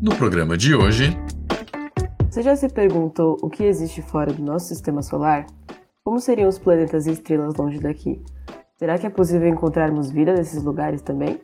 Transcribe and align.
No 0.00 0.16
programa 0.16 0.56
de 0.56 0.74
hoje. 0.74 1.14
Você 2.30 2.42
já 2.42 2.56
se 2.56 2.70
perguntou 2.70 3.36
o 3.42 3.50
que 3.50 3.64
existe 3.64 4.00
fora 4.00 4.32
do 4.32 4.42
nosso 4.42 4.68
sistema 4.68 5.02
solar? 5.02 5.44
Como 6.02 6.18
seriam 6.18 6.48
os 6.48 6.58
planetas 6.58 7.06
e 7.06 7.12
estrelas 7.12 7.54
longe 7.54 7.78
daqui? 7.78 8.18
Será 8.78 8.96
que 8.96 9.06
é 9.06 9.10
possível 9.10 9.46
encontrarmos 9.46 10.10
vida 10.10 10.32
nesses 10.32 10.62
lugares 10.62 11.02
também? 11.02 11.38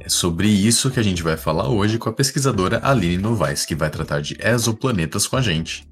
É 0.00 0.08
sobre 0.08 0.48
isso 0.48 0.90
que 0.90 0.98
a 0.98 1.04
gente 1.04 1.22
vai 1.22 1.36
falar 1.36 1.68
hoje 1.68 1.98
com 1.98 2.08
a 2.08 2.12
pesquisadora 2.12 2.80
Aline 2.82 3.16
Novaes, 3.16 3.64
que 3.64 3.76
vai 3.76 3.90
tratar 3.90 4.20
de 4.20 4.36
exoplanetas 4.42 5.28
com 5.28 5.36
a 5.36 5.40
gente. 5.40 5.88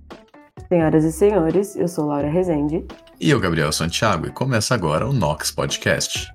Senhoras 0.69 1.05
e 1.05 1.13
senhores, 1.13 1.77
eu 1.77 1.87
sou 1.87 2.07
Laura 2.07 2.29
Rezende. 2.29 2.85
E 3.21 3.31
eu, 3.31 3.39
Gabriel 3.39 3.71
Santiago, 3.71 4.27
e 4.27 4.33
começa 4.33 4.75
agora 4.75 5.07
o 5.07 5.13
Nox 5.13 5.53
Podcast. 5.53 6.35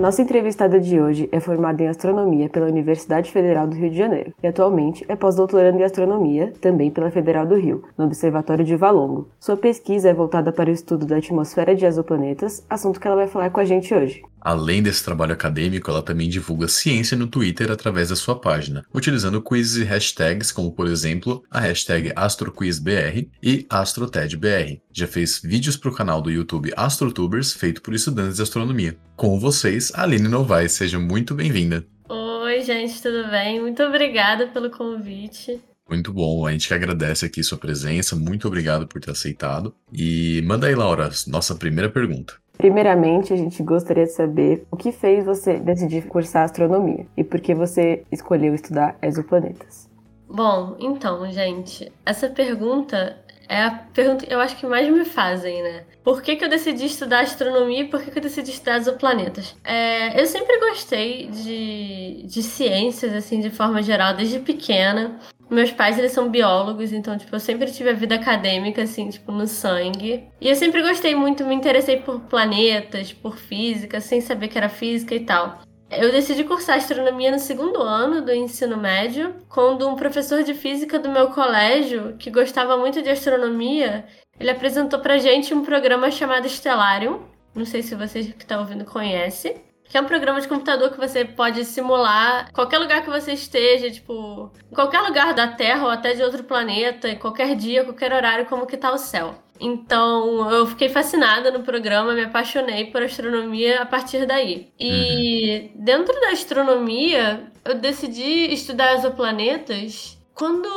Nossa 0.00 0.22
entrevistada 0.22 0.80
de 0.80 0.98
hoje 0.98 1.28
é 1.30 1.38
formada 1.38 1.82
em 1.82 1.86
astronomia 1.86 2.48
pela 2.48 2.66
Universidade 2.66 3.30
Federal 3.30 3.66
do 3.66 3.76
Rio 3.76 3.90
de 3.90 3.98
Janeiro 3.98 4.32
e 4.42 4.46
atualmente 4.46 5.04
é 5.06 5.14
pós-doutoranda 5.14 5.78
em 5.78 5.84
astronomia, 5.84 6.54
também 6.58 6.90
pela 6.90 7.10
Federal 7.10 7.46
do 7.46 7.54
Rio, 7.54 7.84
no 7.98 8.06
Observatório 8.06 8.64
de 8.64 8.74
Valongo. 8.76 9.28
Sua 9.38 9.58
pesquisa 9.58 10.08
é 10.08 10.14
voltada 10.14 10.52
para 10.52 10.70
o 10.70 10.72
estudo 10.72 11.04
da 11.04 11.18
atmosfera 11.18 11.74
de 11.74 11.84
exoplanetas, 11.84 12.64
assunto 12.70 12.98
que 12.98 13.06
ela 13.06 13.16
vai 13.16 13.26
falar 13.26 13.50
com 13.50 13.60
a 13.60 13.64
gente 13.64 13.94
hoje. 13.94 14.22
Além 14.40 14.82
desse 14.82 15.04
trabalho 15.04 15.32
acadêmico, 15.32 15.90
ela 15.90 16.02
também 16.02 16.28
divulga 16.28 16.66
ciência 16.66 17.16
no 17.16 17.26
Twitter 17.26 17.70
através 17.70 18.08
da 18.08 18.16
sua 18.16 18.38
página, 18.38 18.84
utilizando 18.92 19.42
quizzes 19.42 19.82
e 19.82 19.84
hashtags 19.84 20.50
como, 20.50 20.72
por 20.72 20.86
exemplo, 20.86 21.44
a 21.50 21.60
hashtag 21.60 22.12
AstroQuizBR 22.16 23.28
e 23.42 23.66
AstroTedBR. 23.68 24.80
Já 24.92 25.06
fez 25.06 25.40
vídeos 25.42 25.76
para 25.76 25.90
o 25.90 25.94
canal 25.94 26.22
do 26.22 26.30
YouTube 26.30 26.72
AstroTubers, 26.76 27.52
feito 27.52 27.82
por 27.82 27.94
estudantes 27.94 28.36
de 28.36 28.42
astronomia. 28.42 28.96
Com 29.16 29.38
vocês, 29.38 29.92
Aline 29.94 30.28
Novaes, 30.28 30.72
seja 30.72 30.98
muito 30.98 31.34
bem-vinda. 31.34 31.84
Oi, 32.08 32.62
gente, 32.62 33.00
tudo 33.00 33.28
bem? 33.30 33.60
Muito 33.60 33.82
obrigada 33.82 34.46
pelo 34.48 34.70
convite. 34.70 35.60
Muito 35.88 36.12
bom, 36.12 36.46
a 36.46 36.52
gente 36.52 36.68
que 36.68 36.74
agradece 36.74 37.26
aqui 37.26 37.42
sua 37.42 37.58
presença, 37.58 38.14
muito 38.14 38.46
obrigado 38.46 38.86
por 38.86 39.00
ter 39.00 39.10
aceitado. 39.10 39.74
E 39.92 40.40
manda 40.46 40.68
aí, 40.68 40.74
Laura, 40.74 41.10
nossa 41.26 41.54
primeira 41.56 41.90
pergunta. 41.90 42.34
Primeiramente, 42.60 43.32
a 43.32 43.36
gente 43.36 43.62
gostaria 43.62 44.04
de 44.04 44.12
saber 44.12 44.66
o 44.70 44.76
que 44.76 44.92
fez 44.92 45.24
você 45.24 45.58
decidir 45.58 46.06
cursar 46.06 46.44
astronomia 46.44 47.06
e 47.16 47.24
por 47.24 47.40
que 47.40 47.54
você 47.54 48.04
escolheu 48.12 48.54
estudar 48.54 48.98
exoplanetas. 49.00 49.88
Bom, 50.28 50.76
então, 50.78 51.26
gente, 51.32 51.90
essa 52.04 52.28
pergunta 52.28 53.16
é 53.48 53.62
a 53.62 53.70
pergunta 53.70 54.26
que 54.26 54.34
eu 54.34 54.38
acho 54.40 54.56
que 54.56 54.66
mais 54.66 54.86
me 54.92 55.06
fazem, 55.06 55.62
né? 55.62 55.84
Por 56.04 56.20
que, 56.20 56.36
que 56.36 56.44
eu 56.44 56.50
decidi 56.50 56.84
estudar 56.84 57.20
astronomia 57.20 57.80
e 57.80 57.88
por 57.88 58.02
que, 58.02 58.10
que 58.10 58.18
eu 58.18 58.22
decidi 58.22 58.50
estudar 58.50 58.76
exoplanetas? 58.76 59.56
É, 59.64 60.20
eu 60.20 60.26
sempre 60.26 60.60
gostei 60.60 61.28
de, 61.28 62.24
de 62.26 62.42
ciências, 62.42 63.14
assim, 63.14 63.40
de 63.40 63.48
forma 63.48 63.82
geral, 63.82 64.14
desde 64.14 64.38
pequena. 64.38 65.18
Meus 65.50 65.72
pais, 65.72 65.98
eles 65.98 66.12
são 66.12 66.28
biólogos, 66.28 66.92
então, 66.92 67.18
tipo, 67.18 67.34
eu 67.34 67.40
sempre 67.40 67.70
tive 67.72 67.90
a 67.90 67.92
vida 67.92 68.14
acadêmica, 68.14 68.82
assim, 68.82 69.08
tipo, 69.10 69.32
no 69.32 69.48
sangue. 69.48 70.28
E 70.40 70.48
eu 70.48 70.54
sempre 70.54 70.80
gostei 70.80 71.12
muito, 71.14 71.44
me 71.44 71.54
interessei 71.54 71.96
por 71.96 72.20
planetas, 72.20 73.12
por 73.12 73.36
física, 73.36 74.00
sem 74.00 74.20
saber 74.20 74.46
que 74.46 74.56
era 74.56 74.68
física 74.68 75.12
e 75.12 75.20
tal. 75.20 75.58
Eu 75.90 76.12
decidi 76.12 76.44
cursar 76.44 76.76
astronomia 76.76 77.32
no 77.32 77.40
segundo 77.40 77.82
ano 77.82 78.24
do 78.24 78.32
ensino 78.32 78.76
médio, 78.76 79.34
quando 79.48 79.88
um 79.88 79.96
professor 79.96 80.44
de 80.44 80.54
física 80.54 81.00
do 81.00 81.10
meu 81.10 81.30
colégio, 81.30 82.14
que 82.16 82.30
gostava 82.30 82.76
muito 82.76 83.02
de 83.02 83.10
astronomia, 83.10 84.04
ele 84.38 84.50
apresentou 84.50 85.00
pra 85.00 85.18
gente 85.18 85.52
um 85.52 85.64
programa 85.64 86.12
chamado 86.12 86.48
Stellarium. 86.48 87.22
Não 87.52 87.64
sei 87.64 87.82
se 87.82 87.96
vocês 87.96 88.26
que 88.26 88.44
estão 88.44 88.60
ouvindo 88.60 88.84
conhecem 88.84 89.56
que 89.90 89.98
é 89.98 90.00
um 90.00 90.04
programa 90.04 90.40
de 90.40 90.46
computador 90.46 90.90
que 90.90 90.96
você 90.96 91.24
pode 91.24 91.64
simular 91.64 92.50
qualquer 92.52 92.78
lugar 92.78 93.02
que 93.02 93.10
você 93.10 93.32
esteja, 93.32 93.90
tipo, 93.90 94.52
em 94.70 94.74
qualquer 94.74 95.00
lugar 95.00 95.34
da 95.34 95.48
Terra 95.48 95.82
ou 95.82 95.90
até 95.90 96.14
de 96.14 96.22
outro 96.22 96.44
planeta, 96.44 97.08
em 97.08 97.18
qualquer 97.18 97.56
dia, 97.56 97.82
qualquer 97.82 98.12
horário, 98.12 98.46
como 98.46 98.66
que 98.66 98.76
tá 98.76 98.92
o 98.92 98.98
céu. 98.98 99.34
Então, 99.60 100.48
eu 100.50 100.64
fiquei 100.68 100.88
fascinada 100.88 101.50
no 101.50 101.64
programa, 101.64 102.14
me 102.14 102.22
apaixonei 102.22 102.86
por 102.86 103.02
astronomia 103.02 103.82
a 103.82 103.86
partir 103.86 104.24
daí. 104.26 104.72
E 104.78 105.72
uhum. 105.74 105.84
dentro 105.84 106.18
da 106.20 106.30
astronomia, 106.30 107.50
eu 107.64 107.74
decidi 107.74 108.54
estudar 108.54 108.94
exoplanetas 108.94 110.16
quando 110.34 110.68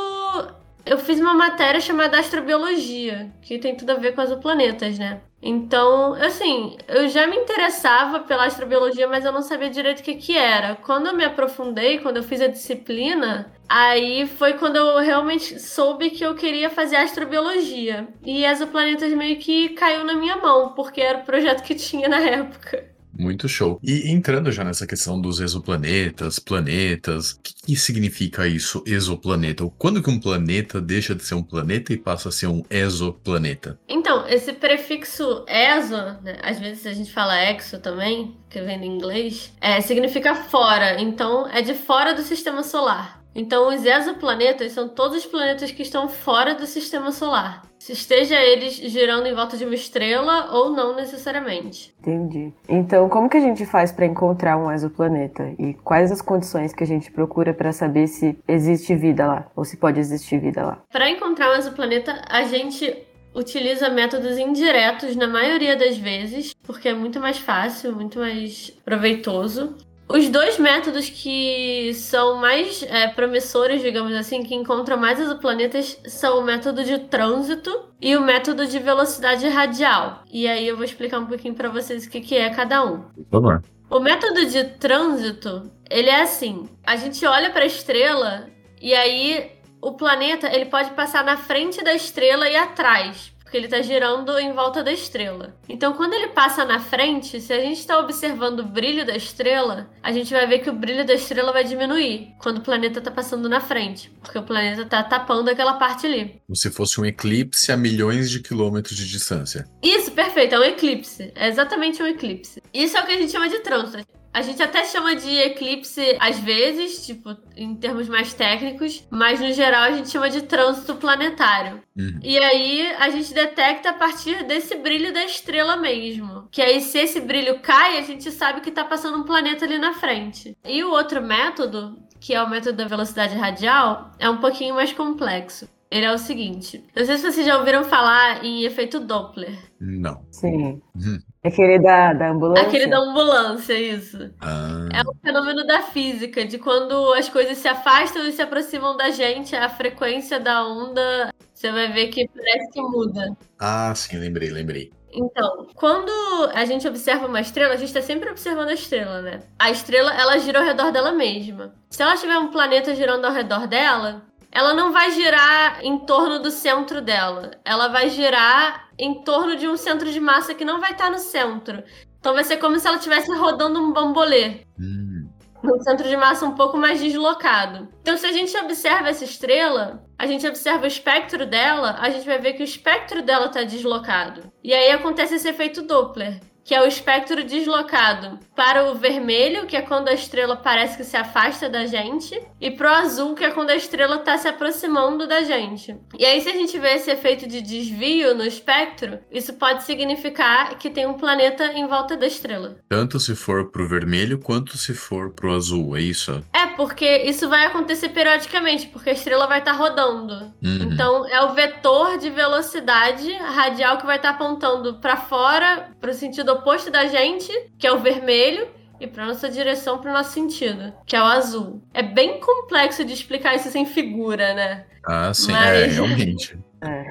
eu 0.84 0.98
fiz 0.98 1.18
uma 1.18 1.34
matéria 1.34 1.80
chamada 1.80 2.18
Astrobiologia, 2.18 3.32
que 3.40 3.58
tem 3.58 3.74
tudo 3.74 3.90
a 3.90 3.94
ver 3.94 4.14
com 4.14 4.20
exoplanetas, 4.20 4.98
né? 4.98 5.22
Então, 5.46 6.14
assim, 6.14 6.74
eu 6.88 7.06
já 7.06 7.26
me 7.26 7.36
interessava 7.36 8.20
pela 8.20 8.46
astrobiologia, 8.46 9.06
mas 9.06 9.26
eu 9.26 9.32
não 9.32 9.42
sabia 9.42 9.68
direito 9.68 10.00
o 10.00 10.02
que, 10.02 10.14
que 10.14 10.34
era. 10.34 10.74
Quando 10.76 11.08
eu 11.08 11.14
me 11.14 11.22
aprofundei, 11.22 11.98
quando 11.98 12.16
eu 12.16 12.22
fiz 12.22 12.40
a 12.40 12.46
disciplina, 12.46 13.52
aí 13.68 14.26
foi 14.26 14.54
quando 14.54 14.76
eu 14.76 14.98
realmente 15.00 15.60
soube 15.60 16.08
que 16.08 16.24
eu 16.24 16.34
queria 16.34 16.70
fazer 16.70 16.96
astrobiologia. 16.96 18.08
E 18.24 18.42
exoplanetas 18.42 19.12
meio 19.12 19.38
que 19.38 19.68
caiu 19.70 20.02
na 20.02 20.14
minha 20.14 20.36
mão, 20.36 20.72
porque 20.72 21.02
era 21.02 21.18
o 21.18 21.24
projeto 21.24 21.62
que 21.62 21.74
tinha 21.74 22.08
na 22.08 22.20
época. 22.20 22.93
Muito 23.18 23.48
show. 23.48 23.78
E 23.82 24.10
entrando 24.10 24.50
já 24.50 24.64
nessa 24.64 24.86
questão 24.86 25.20
dos 25.20 25.40
exoplanetas, 25.40 26.38
planetas, 26.38 27.32
o 27.32 27.40
que, 27.40 27.54
que, 27.54 27.76
significa 27.76 28.46
isso, 28.46 28.82
exoplaneta? 28.86 29.64
Quando 29.78 30.02
que 30.02 30.10
um 30.10 30.20
planeta 30.20 30.80
deixa 30.80 31.14
de 31.14 31.24
ser 31.24 31.34
um 31.34 31.42
planeta 31.42 31.92
e 31.92 31.96
passa 31.96 32.28
a 32.28 32.32
ser 32.32 32.48
um 32.48 32.62
exoplaneta? 32.68 33.78
Então, 33.88 34.26
esse 34.28 34.52
prefixo 34.52 35.44
exo, 35.46 35.96
né, 36.22 36.38
às 36.42 36.58
vezes 36.58 36.86
a 36.86 36.92
gente 36.92 37.12
fala 37.12 37.40
exo 37.40 37.78
também, 37.78 38.36
que 38.50 38.60
vem 38.60 38.78
do 38.78 38.84
inglês, 38.84 39.52
é, 39.60 39.80
significa 39.80 40.34
fora. 40.34 41.00
Então, 41.00 41.48
é 41.48 41.62
de 41.62 41.74
fora 41.74 42.14
do 42.14 42.22
sistema 42.22 42.62
solar. 42.62 43.24
Então, 43.34 43.74
os 43.74 43.84
exoplanetas 43.84 44.72
são 44.72 44.88
todos 44.88 45.18
os 45.18 45.26
planetas 45.26 45.70
que 45.72 45.82
estão 45.82 46.08
fora 46.08 46.54
do 46.54 46.66
sistema 46.66 47.10
solar. 47.10 47.62
Se 47.84 47.92
esteja 47.92 48.40
eles 48.40 48.76
girando 48.76 49.26
em 49.26 49.34
volta 49.34 49.58
de 49.58 49.64
uma 49.66 49.74
estrela 49.74 50.50
ou 50.54 50.70
não 50.70 50.96
necessariamente. 50.96 51.94
Entendi. 52.00 52.50
Então, 52.66 53.10
como 53.10 53.28
que 53.28 53.36
a 53.36 53.40
gente 53.40 53.66
faz 53.66 53.92
para 53.92 54.06
encontrar 54.06 54.56
um 54.56 54.72
exoplaneta? 54.72 55.52
E 55.58 55.74
quais 55.74 56.10
as 56.10 56.22
condições 56.22 56.72
que 56.72 56.82
a 56.82 56.86
gente 56.86 57.10
procura 57.10 57.52
para 57.52 57.72
saber 57.72 58.06
se 58.06 58.38
existe 58.48 58.94
vida 58.94 59.26
lá 59.26 59.50
ou 59.54 59.66
se 59.66 59.76
pode 59.76 60.00
existir 60.00 60.38
vida 60.38 60.64
lá? 60.64 60.82
Para 60.90 61.10
encontrar 61.10 61.50
um 61.50 61.58
exoplaneta, 61.58 62.22
a 62.26 62.44
gente 62.44 63.04
utiliza 63.34 63.90
métodos 63.90 64.38
indiretos 64.38 65.14
na 65.14 65.28
maioria 65.28 65.76
das 65.76 65.98
vezes, 65.98 66.54
porque 66.62 66.88
é 66.88 66.94
muito 66.94 67.20
mais 67.20 67.36
fácil, 67.36 67.94
muito 67.94 68.18
mais 68.18 68.70
proveitoso. 68.82 69.76
Os 70.08 70.28
dois 70.28 70.58
métodos 70.58 71.08
que 71.08 71.92
são 71.94 72.36
mais 72.36 72.82
é, 72.82 73.08
promissores, 73.08 73.82
digamos 73.82 74.12
assim, 74.14 74.42
que 74.42 74.54
encontram 74.54 74.96
mais 74.96 75.18
exoplanetas 75.18 75.98
são 76.06 76.38
o 76.38 76.44
método 76.44 76.84
de 76.84 76.98
trânsito 76.98 77.88
e 78.00 78.14
o 78.16 78.20
método 78.20 78.66
de 78.66 78.78
velocidade 78.78 79.48
radial. 79.48 80.22
E 80.30 80.46
aí 80.46 80.68
eu 80.68 80.76
vou 80.76 80.84
explicar 80.84 81.18
um 81.18 81.26
pouquinho 81.26 81.54
para 81.54 81.70
vocês 81.70 82.04
o 82.04 82.10
que, 82.10 82.20
que 82.20 82.36
é 82.36 82.50
cada 82.50 82.84
um. 82.84 83.00
Por 83.00 83.24
favor. 83.30 83.62
O 83.90 83.98
método 83.98 84.46
de 84.46 84.64
trânsito, 84.64 85.70
ele 85.90 86.10
é 86.10 86.22
assim: 86.22 86.68
a 86.84 86.96
gente 86.96 87.24
olha 87.26 87.50
para 87.50 87.62
a 87.62 87.66
estrela 87.66 88.48
e 88.80 88.94
aí 88.94 89.52
o 89.80 89.92
planeta 89.92 90.54
ele 90.54 90.66
pode 90.66 90.90
passar 90.90 91.24
na 91.24 91.36
frente 91.36 91.82
da 91.82 91.94
estrela 91.94 92.48
e 92.48 92.56
atrás 92.56 93.33
porque 93.54 93.58
ele 93.58 93.66
está 93.66 93.80
girando 93.82 94.36
em 94.36 94.52
volta 94.52 94.82
da 94.82 94.90
estrela. 94.90 95.56
Então, 95.68 95.92
quando 95.92 96.12
ele 96.12 96.28
passa 96.28 96.64
na 96.64 96.80
frente, 96.80 97.40
se 97.40 97.52
a 97.52 97.60
gente 97.60 97.78
está 97.78 98.00
observando 98.00 98.60
o 98.60 98.64
brilho 98.64 99.06
da 99.06 99.16
estrela, 99.16 99.88
a 100.02 100.10
gente 100.10 100.32
vai 100.32 100.44
ver 100.44 100.58
que 100.58 100.68
o 100.68 100.72
brilho 100.72 101.06
da 101.06 101.14
estrela 101.14 101.52
vai 101.52 101.62
diminuir 101.62 102.34
quando 102.40 102.58
o 102.58 102.62
planeta 102.62 102.98
está 102.98 103.12
passando 103.12 103.48
na 103.48 103.60
frente, 103.60 104.10
porque 104.20 104.36
o 104.36 104.42
planeta 104.42 104.82
está 104.82 105.04
tapando 105.04 105.50
aquela 105.50 105.74
parte 105.74 106.04
ali. 106.04 106.40
Como 106.44 106.56
se 106.56 106.68
fosse 106.68 107.00
um 107.00 107.06
eclipse 107.06 107.70
a 107.70 107.76
milhões 107.76 108.28
de 108.28 108.40
quilômetros 108.40 108.96
de 108.96 109.08
distância. 109.08 109.68
Isso, 109.80 110.10
perfeito, 110.10 110.56
é 110.56 110.58
um 110.58 110.64
eclipse. 110.64 111.30
É 111.36 111.46
exatamente 111.46 112.02
um 112.02 112.06
eclipse. 112.08 112.60
Isso 112.72 112.96
é 112.96 113.02
o 113.02 113.06
que 113.06 113.12
a 113.12 113.18
gente 113.18 113.30
chama 113.30 113.48
de 113.48 113.60
trânsito. 113.60 114.04
A 114.34 114.42
gente 114.42 114.60
até 114.60 114.84
chama 114.84 115.14
de 115.14 115.30
eclipse 115.30 116.16
às 116.18 116.40
vezes, 116.40 117.06
tipo, 117.06 117.36
em 117.56 117.76
termos 117.76 118.08
mais 118.08 118.34
técnicos, 118.34 119.06
mas 119.08 119.38
no 119.38 119.52
geral 119.52 119.84
a 119.84 119.92
gente 119.92 120.10
chama 120.10 120.28
de 120.28 120.42
trânsito 120.42 120.96
planetário. 120.96 121.80
Uhum. 121.96 122.18
E 122.20 122.36
aí 122.38 122.92
a 122.98 123.10
gente 123.10 123.32
detecta 123.32 123.90
a 123.90 123.92
partir 123.92 124.42
desse 124.42 124.74
brilho 124.74 125.12
da 125.12 125.24
estrela 125.24 125.76
mesmo. 125.76 126.48
Que 126.50 126.60
aí, 126.60 126.80
se 126.80 126.98
esse 126.98 127.20
brilho 127.20 127.60
cai, 127.60 127.96
a 127.96 128.02
gente 128.02 128.28
sabe 128.32 128.60
que 128.60 128.72
tá 128.72 128.84
passando 128.84 129.18
um 129.18 129.22
planeta 129.22 129.64
ali 129.64 129.78
na 129.78 129.94
frente. 129.94 130.56
E 130.64 130.82
o 130.82 130.90
outro 130.90 131.22
método, 131.22 131.96
que 132.18 132.34
é 132.34 132.42
o 132.42 132.50
método 132.50 132.76
da 132.78 132.88
velocidade 132.88 133.36
radial, 133.36 134.10
é 134.18 134.28
um 134.28 134.38
pouquinho 134.38 134.74
mais 134.74 134.92
complexo. 134.92 135.68
Ele 135.94 136.06
é 136.06 136.12
o 136.12 136.18
seguinte: 136.18 136.84
não 136.96 137.06
sei 137.06 137.16
se 137.16 137.30
vocês 137.30 137.46
já 137.46 137.56
ouviram 137.56 137.84
falar 137.84 138.44
em 138.44 138.64
efeito 138.64 138.98
Doppler. 138.98 139.56
Não. 139.80 140.26
Sim. 140.28 140.82
Uhum. 140.92 141.20
Aquele 141.44 141.78
da, 141.78 142.12
da 142.12 142.30
ambulância. 142.30 142.66
Aquele 142.66 142.88
da 142.88 142.98
ambulância, 142.98 143.74
isso. 143.78 144.18
Ah, 144.40 144.88
É 144.92 145.02
um 145.02 145.14
fenômeno 145.22 145.64
da 145.64 145.82
física, 145.82 146.44
de 146.44 146.58
quando 146.58 147.12
as 147.12 147.28
coisas 147.28 147.58
se 147.58 147.68
afastam 147.68 148.26
e 148.26 148.32
se 148.32 148.42
aproximam 148.42 148.96
da 148.96 149.10
gente, 149.10 149.54
a 149.54 149.68
frequência 149.68 150.40
da 150.40 150.66
onda, 150.66 151.32
você 151.54 151.70
vai 151.70 151.92
ver 151.92 152.08
que 152.08 152.28
parece 152.28 152.72
que 152.72 152.80
muda. 152.82 153.36
ah, 153.60 153.94
sim, 153.94 154.18
lembrei, 154.18 154.50
lembrei. 154.50 154.90
Então, 155.16 155.68
quando 155.76 156.10
a 156.52 156.64
gente 156.64 156.88
observa 156.88 157.28
uma 157.28 157.40
estrela, 157.40 157.74
a 157.74 157.76
gente 157.76 157.86
está 157.86 158.02
sempre 158.02 158.28
observando 158.30 158.70
a 158.70 158.74
estrela, 158.74 159.22
né? 159.22 159.42
A 159.56 159.70
estrela, 159.70 160.12
ela 160.12 160.36
gira 160.38 160.58
ao 160.58 160.64
redor 160.64 160.90
dela 160.90 161.12
mesma. 161.12 161.72
Se 161.88 162.02
ela 162.02 162.16
tiver 162.16 162.36
um 162.36 162.48
planeta 162.50 162.92
girando 162.96 163.24
ao 163.24 163.32
redor 163.32 163.68
dela, 163.68 164.22
ela 164.54 164.72
não 164.72 164.92
vai 164.92 165.10
girar 165.10 165.84
em 165.84 165.98
torno 165.98 166.38
do 166.38 166.50
centro 166.50 167.02
dela. 167.02 167.50
Ela 167.64 167.88
vai 167.88 168.08
girar 168.08 168.88
em 168.96 169.22
torno 169.24 169.56
de 169.56 169.66
um 169.66 169.76
centro 169.76 170.10
de 170.12 170.20
massa 170.20 170.54
que 170.54 170.64
não 170.64 170.80
vai 170.80 170.92
estar 170.92 171.10
no 171.10 171.18
centro. 171.18 171.82
Então 172.20 172.32
vai 172.32 172.44
ser 172.44 172.58
como 172.58 172.78
se 172.78 172.86
ela 172.86 172.96
estivesse 172.96 173.30
rodando 173.34 173.80
um 173.80 173.92
bambolê 173.92 174.64
Hum, 174.78 175.28
num 175.62 175.80
centro 175.80 176.08
de 176.08 176.16
massa 176.16 176.46
um 176.46 176.54
pouco 176.54 176.78
mais 176.78 177.00
deslocado. 177.00 177.88
Então, 178.00 178.16
se 178.16 178.26
a 178.26 178.32
gente 178.32 178.56
observa 178.56 179.08
essa 179.08 179.24
estrela, 179.24 180.04
a 180.16 180.26
gente 180.26 180.46
observa 180.46 180.84
o 180.84 180.86
espectro 180.86 181.44
dela, 181.44 181.96
a 181.98 182.08
gente 182.10 182.24
vai 182.24 182.38
ver 182.38 182.52
que 182.52 182.62
o 182.62 182.64
espectro 182.64 183.22
dela 183.22 183.46
está 183.46 183.62
deslocado. 183.62 184.52
E 184.62 184.72
aí 184.72 184.90
acontece 184.92 185.34
esse 185.34 185.48
efeito 185.48 185.82
Doppler, 185.82 186.40
que 186.64 186.74
é 186.74 186.82
o 186.82 186.86
espectro 186.86 187.44
deslocado 187.44 188.38
para 188.56 188.90
o 188.90 188.94
vermelho, 188.94 189.66
que 189.66 189.76
é 189.76 189.82
quando 189.82 190.08
a 190.08 190.14
estrela 190.14 190.56
parece 190.56 190.96
que 190.96 191.04
se 191.04 191.16
afasta 191.16 191.68
da 191.68 191.84
gente, 191.84 192.40
e 192.60 192.70
para 192.70 192.90
o 192.90 192.94
azul, 192.94 193.34
que 193.34 193.44
é 193.44 193.50
quando 193.50 193.70
a 193.70 193.76
estrela 193.76 194.16
está 194.16 194.38
se 194.38 194.48
aproximando 194.48 195.28
da 195.28 195.42
gente. 195.42 195.94
E 196.18 196.24
aí, 196.24 196.40
se 196.40 196.48
a 196.48 196.52
gente 196.52 196.78
vê 196.78 196.94
esse 196.94 197.10
efeito 197.10 197.46
de 197.46 197.60
desvio 197.60 198.34
no 198.34 198.44
espectro, 198.44 199.18
isso 199.30 199.52
pode 199.54 199.82
significar 199.82 200.78
que 200.78 200.88
tem 200.88 201.06
um 201.06 201.14
planeta 201.14 201.72
em 201.72 201.86
volta 201.86 202.16
da 202.16 202.26
estrela. 202.26 202.76
tanto 202.88 203.20
se 203.20 203.34
for 203.34 203.70
pro 203.70 203.86
vermelho 203.86 204.38
quanto 204.38 204.78
se 204.78 204.94
for 204.94 205.30
pro 205.30 205.52
azul, 205.52 205.96
é 205.96 206.00
isso? 206.00 206.42
É, 206.52 206.66
porque 206.68 207.18
isso 207.24 207.48
vai 207.48 207.66
acontecer 207.66 208.08
periodicamente, 208.08 208.86
porque 208.86 209.10
a 209.10 209.12
estrela 209.12 209.46
vai 209.46 209.58
estar 209.58 209.72
rodando. 209.72 210.34
Uhum. 210.62 210.92
Então, 210.92 211.26
é 211.28 211.42
o 211.42 211.52
vetor 211.52 212.16
de 212.16 212.30
velocidade 212.30 213.30
radial 213.32 213.98
que 213.98 214.06
vai 214.06 214.16
estar 214.16 214.30
apontando 214.30 214.94
para 214.94 215.16
fora, 215.16 215.90
para 216.00 216.10
o 216.10 216.14
sentido 216.14 216.53
oposto 216.54 216.90
da 216.90 217.06
gente, 217.06 217.52
que 217.78 217.86
é 217.86 217.92
o 217.92 218.00
vermelho, 218.00 218.68
e 219.00 219.06
para 219.06 219.26
nossa 219.26 219.48
direção, 219.48 219.98
para 219.98 220.10
o 220.10 220.14
nosso 220.14 220.32
sentido, 220.32 220.92
que 221.06 221.16
é 221.16 221.20
o 221.20 221.24
azul. 221.24 221.82
É 221.92 222.02
bem 222.02 222.40
complexo 222.40 223.04
de 223.04 223.12
explicar 223.12 223.54
isso 223.54 223.70
sem 223.70 223.84
figura, 223.84 224.54
né? 224.54 224.84
Ah, 225.04 225.32
sim, 225.34 225.52
Mas- 225.52 225.68
é, 225.68 225.86
realmente. 225.86 226.58
É. 226.86 227.02